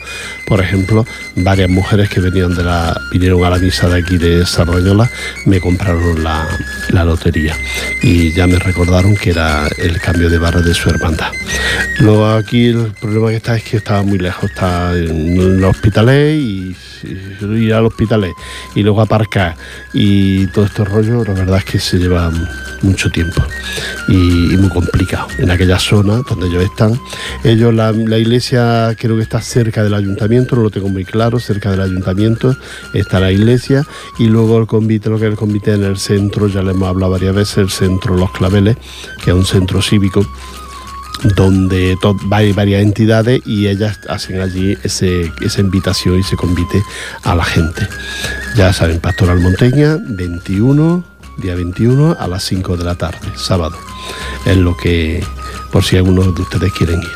por 0.46 0.60
ejemplo, 0.60 1.06
varias 1.36 1.70
mujeres 1.70 2.10
que 2.10 2.20
venían 2.20 2.54
de 2.54 2.64
la, 2.64 2.94
vinieron 3.10 3.42
a 3.44 3.50
la 3.50 3.58
misa 3.58 3.88
de 3.88 4.00
aquí 4.02 4.18
de 4.18 4.44
Sardañola, 4.44 5.10
me 5.46 5.60
compraron 5.60 6.22
la, 6.22 6.46
lotería 7.04 7.56
y 8.02 8.32
ya 8.32 8.46
me 8.46 8.58
recordaron 8.58 9.16
que 9.16 9.30
era 9.30 9.68
el 9.78 9.98
cambio 10.00 10.28
de 10.28 10.38
barra 10.38 10.60
de 10.60 10.74
su 10.74 10.90
hermandad. 10.90 11.32
Luego 12.00 12.26
aquí 12.26 12.66
el 12.66 12.92
problema 13.00 13.28
que 13.30 13.36
está 13.36 13.56
es 13.56 13.62
que 13.62 13.76
estaba 13.78 14.02
muy 14.02 14.18
lejos, 14.18 14.50
está 14.50 14.94
en 14.96 15.38
el 15.38 15.64
hospitalet 15.64 16.38
y 16.38 16.76
ir 17.42 17.72
al 17.72 17.86
hospitalet 17.86 18.32
y 18.74 18.82
luego 18.82 19.00
aparcar 19.00 19.56
y 19.94 20.46
todo 20.48 20.64
este 20.64 20.84
rollo, 20.84 21.24
la 21.24 21.34
verdad 21.34 21.58
es 21.58 21.64
que 21.64 21.78
se 21.78 21.98
lleva 21.98 22.30
mucho 22.82 23.10
tiempo 23.10 23.42
y, 24.08 24.12
muy 24.56 24.68
complicado. 24.68 25.28
En 25.38 25.50
aquella 25.50 25.78
zona 25.78 26.22
donde 26.28 26.46
ellos 26.48 26.62
están, 26.64 26.98
ellos, 27.44 27.74
la, 27.74 27.92
la 27.92 28.18
iglesia 28.18 28.94
creo 28.98 29.16
que 29.16 29.22
está 29.22 29.40
cerca 29.40 29.82
del 29.82 29.94
ayuntamiento, 29.94 30.56
no 30.56 30.62
lo 30.62 30.70
tengo 30.70 30.88
muy 30.88 31.04
claro, 31.04 31.38
cerca 31.40 31.70
del 31.70 31.80
ayuntamiento 31.80 32.56
está 32.94 33.20
la 33.20 33.30
iglesia 33.32 33.84
y 34.18 34.26
luego 34.26 34.58
el 34.58 34.66
convite, 34.66 35.10
lo 35.10 35.18
que 35.18 35.26
es 35.26 35.30
el 35.32 35.36
convite 35.38 35.72
en 35.74 35.84
el 35.84 35.98
centro, 35.98 36.48
ya 36.48 36.62
le 36.62 36.70
hemos 36.72 36.88
hablado 36.88 37.12
varias 37.12 37.34
veces, 37.34 37.58
el 37.58 37.70
centro 37.70 38.16
Los 38.16 38.30
Claveles, 38.32 38.76
que 39.24 39.30
es 39.30 39.36
un 39.36 39.44
centro 39.46 39.82
cívico 39.82 40.26
donde 41.36 41.96
hay 42.30 42.52
varias 42.52 42.82
entidades 42.82 43.40
y 43.44 43.66
ellas 43.66 43.98
hacen 44.08 44.40
allí 44.40 44.78
ese- 44.84 45.32
esa 45.40 45.60
invitación 45.60 46.16
y 46.16 46.20
ese 46.20 46.36
convite 46.36 46.82
a 47.24 47.34
la 47.34 47.44
gente. 47.44 47.88
Ya 48.56 48.72
saben, 48.72 49.00
Pastoral 49.00 49.40
Monteña, 49.40 49.98
21, 50.00 51.04
día 51.38 51.54
21 51.54 52.16
a 52.18 52.26
las 52.28 52.44
5 52.44 52.76
de 52.76 52.84
la 52.84 52.94
tarde, 52.94 53.32
sábado. 53.36 53.76
Es 54.44 54.56
lo 54.56 54.76
que, 54.76 55.24
por 55.72 55.84
si 55.84 55.96
algunos 55.96 56.34
de 56.34 56.42
ustedes 56.42 56.72
quieren 56.72 57.00
ir. 57.00 57.08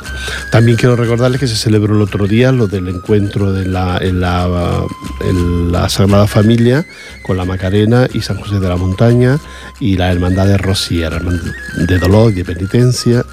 También 0.50 0.76
quiero 0.76 0.96
recordarles 0.96 1.40
que 1.40 1.46
se 1.48 1.56
celebró 1.56 1.94
el 1.96 2.02
otro 2.02 2.26
día 2.26 2.52
lo 2.52 2.66
del 2.66 2.88
encuentro 2.88 3.52
de 3.52 3.66
la, 3.66 3.98
en, 3.98 4.20
la, 4.20 4.84
en 5.20 5.72
la 5.72 5.88
Sagrada 5.88 6.26
Familia 6.26 6.86
con 7.22 7.36
la 7.36 7.44
Macarena 7.44 8.08
y 8.12 8.20
San 8.20 8.38
José 8.38 8.60
de 8.60 8.68
la 8.68 8.76
Montaña 8.76 9.38
y 9.80 9.96
la 9.96 10.12
Hermandad 10.12 10.46
de 10.46 10.56
hermandad 11.16 11.52
de 11.86 11.98
dolor 11.98 12.30
y 12.32 12.36
de 12.36 12.44
penitencia, 12.44 13.24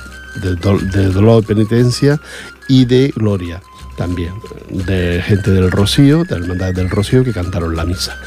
de, 0.41 0.55
do- 0.55 0.77
de 0.79 1.07
dolor 1.09 1.43
y 1.43 1.47
penitencia 1.47 2.19
y 2.67 2.85
de 2.85 3.11
gloria 3.15 3.61
también, 3.99 4.31
de 4.69 5.21
gente 5.21 5.51
del 5.51 5.69
Rocío, 5.69 6.23
de 6.23 6.35
Hermandad 6.35 6.73
del 6.73 6.89
Rocío, 6.89 7.21
que 7.25 7.33
cantaron 7.33 7.75
la 7.75 7.83
misa. 7.83 8.17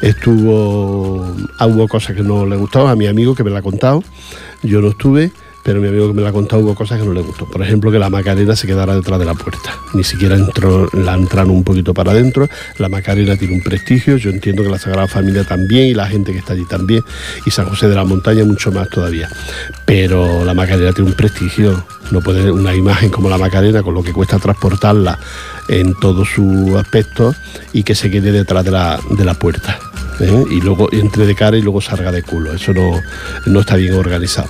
Estuvo, 0.00 1.36
ah, 1.58 1.66
hubo 1.66 1.86
cosas 1.86 2.16
que 2.16 2.22
no 2.22 2.46
le 2.46 2.56
gustaban 2.56 2.90
a 2.90 2.96
mi 2.96 3.06
amigo 3.06 3.34
que 3.34 3.44
me 3.44 3.50
la 3.50 3.58
ha 3.58 3.62
contado, 3.62 4.02
yo 4.62 4.80
no 4.80 4.88
estuve, 4.88 5.30
pero 5.62 5.82
mi 5.82 5.88
amigo 5.88 6.08
que 6.08 6.14
me 6.14 6.22
la 6.22 6.30
ha 6.30 6.32
contado 6.32 6.62
hubo 6.62 6.74
cosas 6.74 6.98
que 6.98 7.04
no 7.04 7.12
le 7.12 7.20
gustó. 7.20 7.44
Por 7.44 7.60
ejemplo, 7.60 7.92
que 7.92 7.98
la 7.98 8.08
Macarena 8.08 8.56
se 8.56 8.66
quedara 8.66 8.94
detrás 8.94 9.18
de 9.18 9.26
la 9.26 9.34
puerta. 9.34 9.76
Ni 9.92 10.02
siquiera 10.02 10.34
entró, 10.34 10.88
la 10.94 11.12
entraron 11.12 11.50
un 11.50 11.62
poquito 11.62 11.92
para 11.92 12.12
adentro. 12.12 12.48
La 12.78 12.88
Macarena 12.88 13.36
tiene 13.36 13.52
un 13.52 13.62
prestigio. 13.62 14.16
Yo 14.16 14.30
entiendo 14.30 14.62
que 14.62 14.70
la 14.70 14.78
Sagrada 14.78 15.08
Familia 15.08 15.44
también 15.44 15.88
y 15.88 15.92
la 15.92 16.06
gente 16.06 16.32
que 16.32 16.38
está 16.38 16.54
allí 16.54 16.64
también. 16.64 17.04
Y 17.44 17.50
San 17.50 17.68
José 17.68 17.86
de 17.86 17.96
la 17.96 18.04
Montaña 18.04 18.46
mucho 18.46 18.72
más 18.72 18.88
todavía. 18.88 19.28
Pero 19.84 20.42
la 20.42 20.54
Macarena 20.54 20.94
tiene 20.94 21.10
un 21.10 21.16
prestigio. 21.16 21.84
No 22.10 22.20
puede 22.20 22.50
una 22.50 22.74
imagen 22.74 23.10
como 23.10 23.28
la 23.28 23.38
Macarena, 23.38 23.82
con 23.82 23.94
lo 23.94 24.02
que 24.02 24.12
cuesta 24.12 24.38
transportarla 24.38 25.18
en 25.68 25.94
todo 25.94 26.24
su 26.24 26.76
aspecto 26.78 27.34
y 27.72 27.82
que 27.82 27.94
se 27.94 28.10
quede 28.10 28.32
detrás 28.32 28.64
de 28.64 28.70
la, 28.70 28.98
de 29.10 29.24
la 29.24 29.34
puerta. 29.34 29.78
¿eh? 30.20 30.44
Y 30.50 30.60
luego 30.60 30.88
entre 30.92 31.26
de 31.26 31.34
cara 31.34 31.56
y 31.56 31.62
luego 31.62 31.80
salga 31.80 32.10
de 32.10 32.22
culo. 32.22 32.54
Eso 32.54 32.72
no, 32.72 33.00
no 33.46 33.60
está 33.60 33.76
bien 33.76 33.94
organizado 33.94 34.48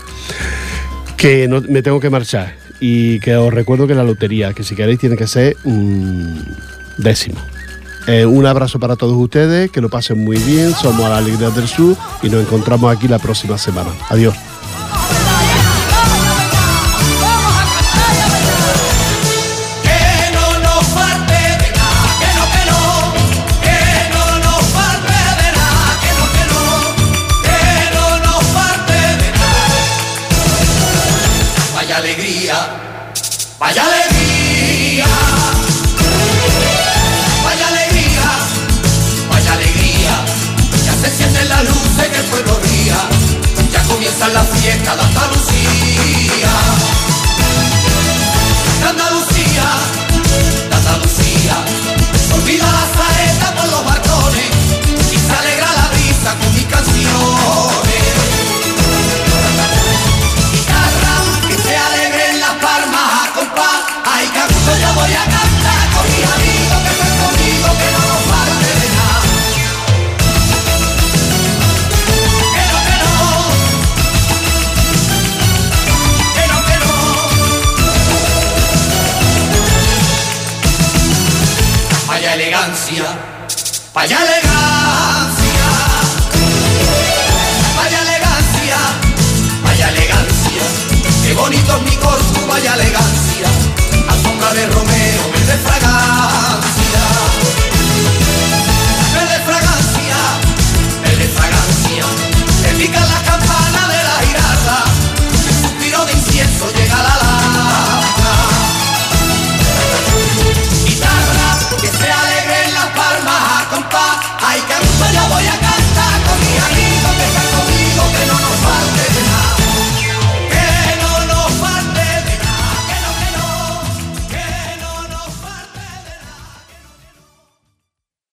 que 1.18 1.48
no, 1.48 1.60
me 1.68 1.82
tengo 1.82 2.00
que 2.00 2.08
marchar 2.08 2.54
y 2.80 3.18
que 3.20 3.36
os 3.36 3.52
recuerdo 3.52 3.86
que 3.86 3.94
la 3.94 4.04
lotería, 4.04 4.54
que 4.54 4.62
si 4.62 4.74
queréis 4.74 5.00
tiene 5.00 5.16
que 5.16 5.26
ser 5.26 5.56
mm, 5.64 6.38
décimo. 6.96 7.40
Eh, 8.06 8.24
un 8.24 8.46
abrazo 8.46 8.78
para 8.78 8.96
todos 8.96 9.16
ustedes, 9.16 9.70
que 9.70 9.82
lo 9.82 9.90
pasen 9.90 10.24
muy 10.24 10.38
bien, 10.38 10.72
somos 10.72 11.04
a 11.04 11.10
la 11.10 11.18
Alegría 11.18 11.50
del 11.50 11.68
Sur 11.68 11.96
y 12.22 12.30
nos 12.30 12.40
encontramos 12.42 12.96
aquí 12.96 13.08
la 13.08 13.18
próxima 13.18 13.58
semana. 13.58 13.90
Adiós. 14.08 14.47
Vaya 33.58 33.87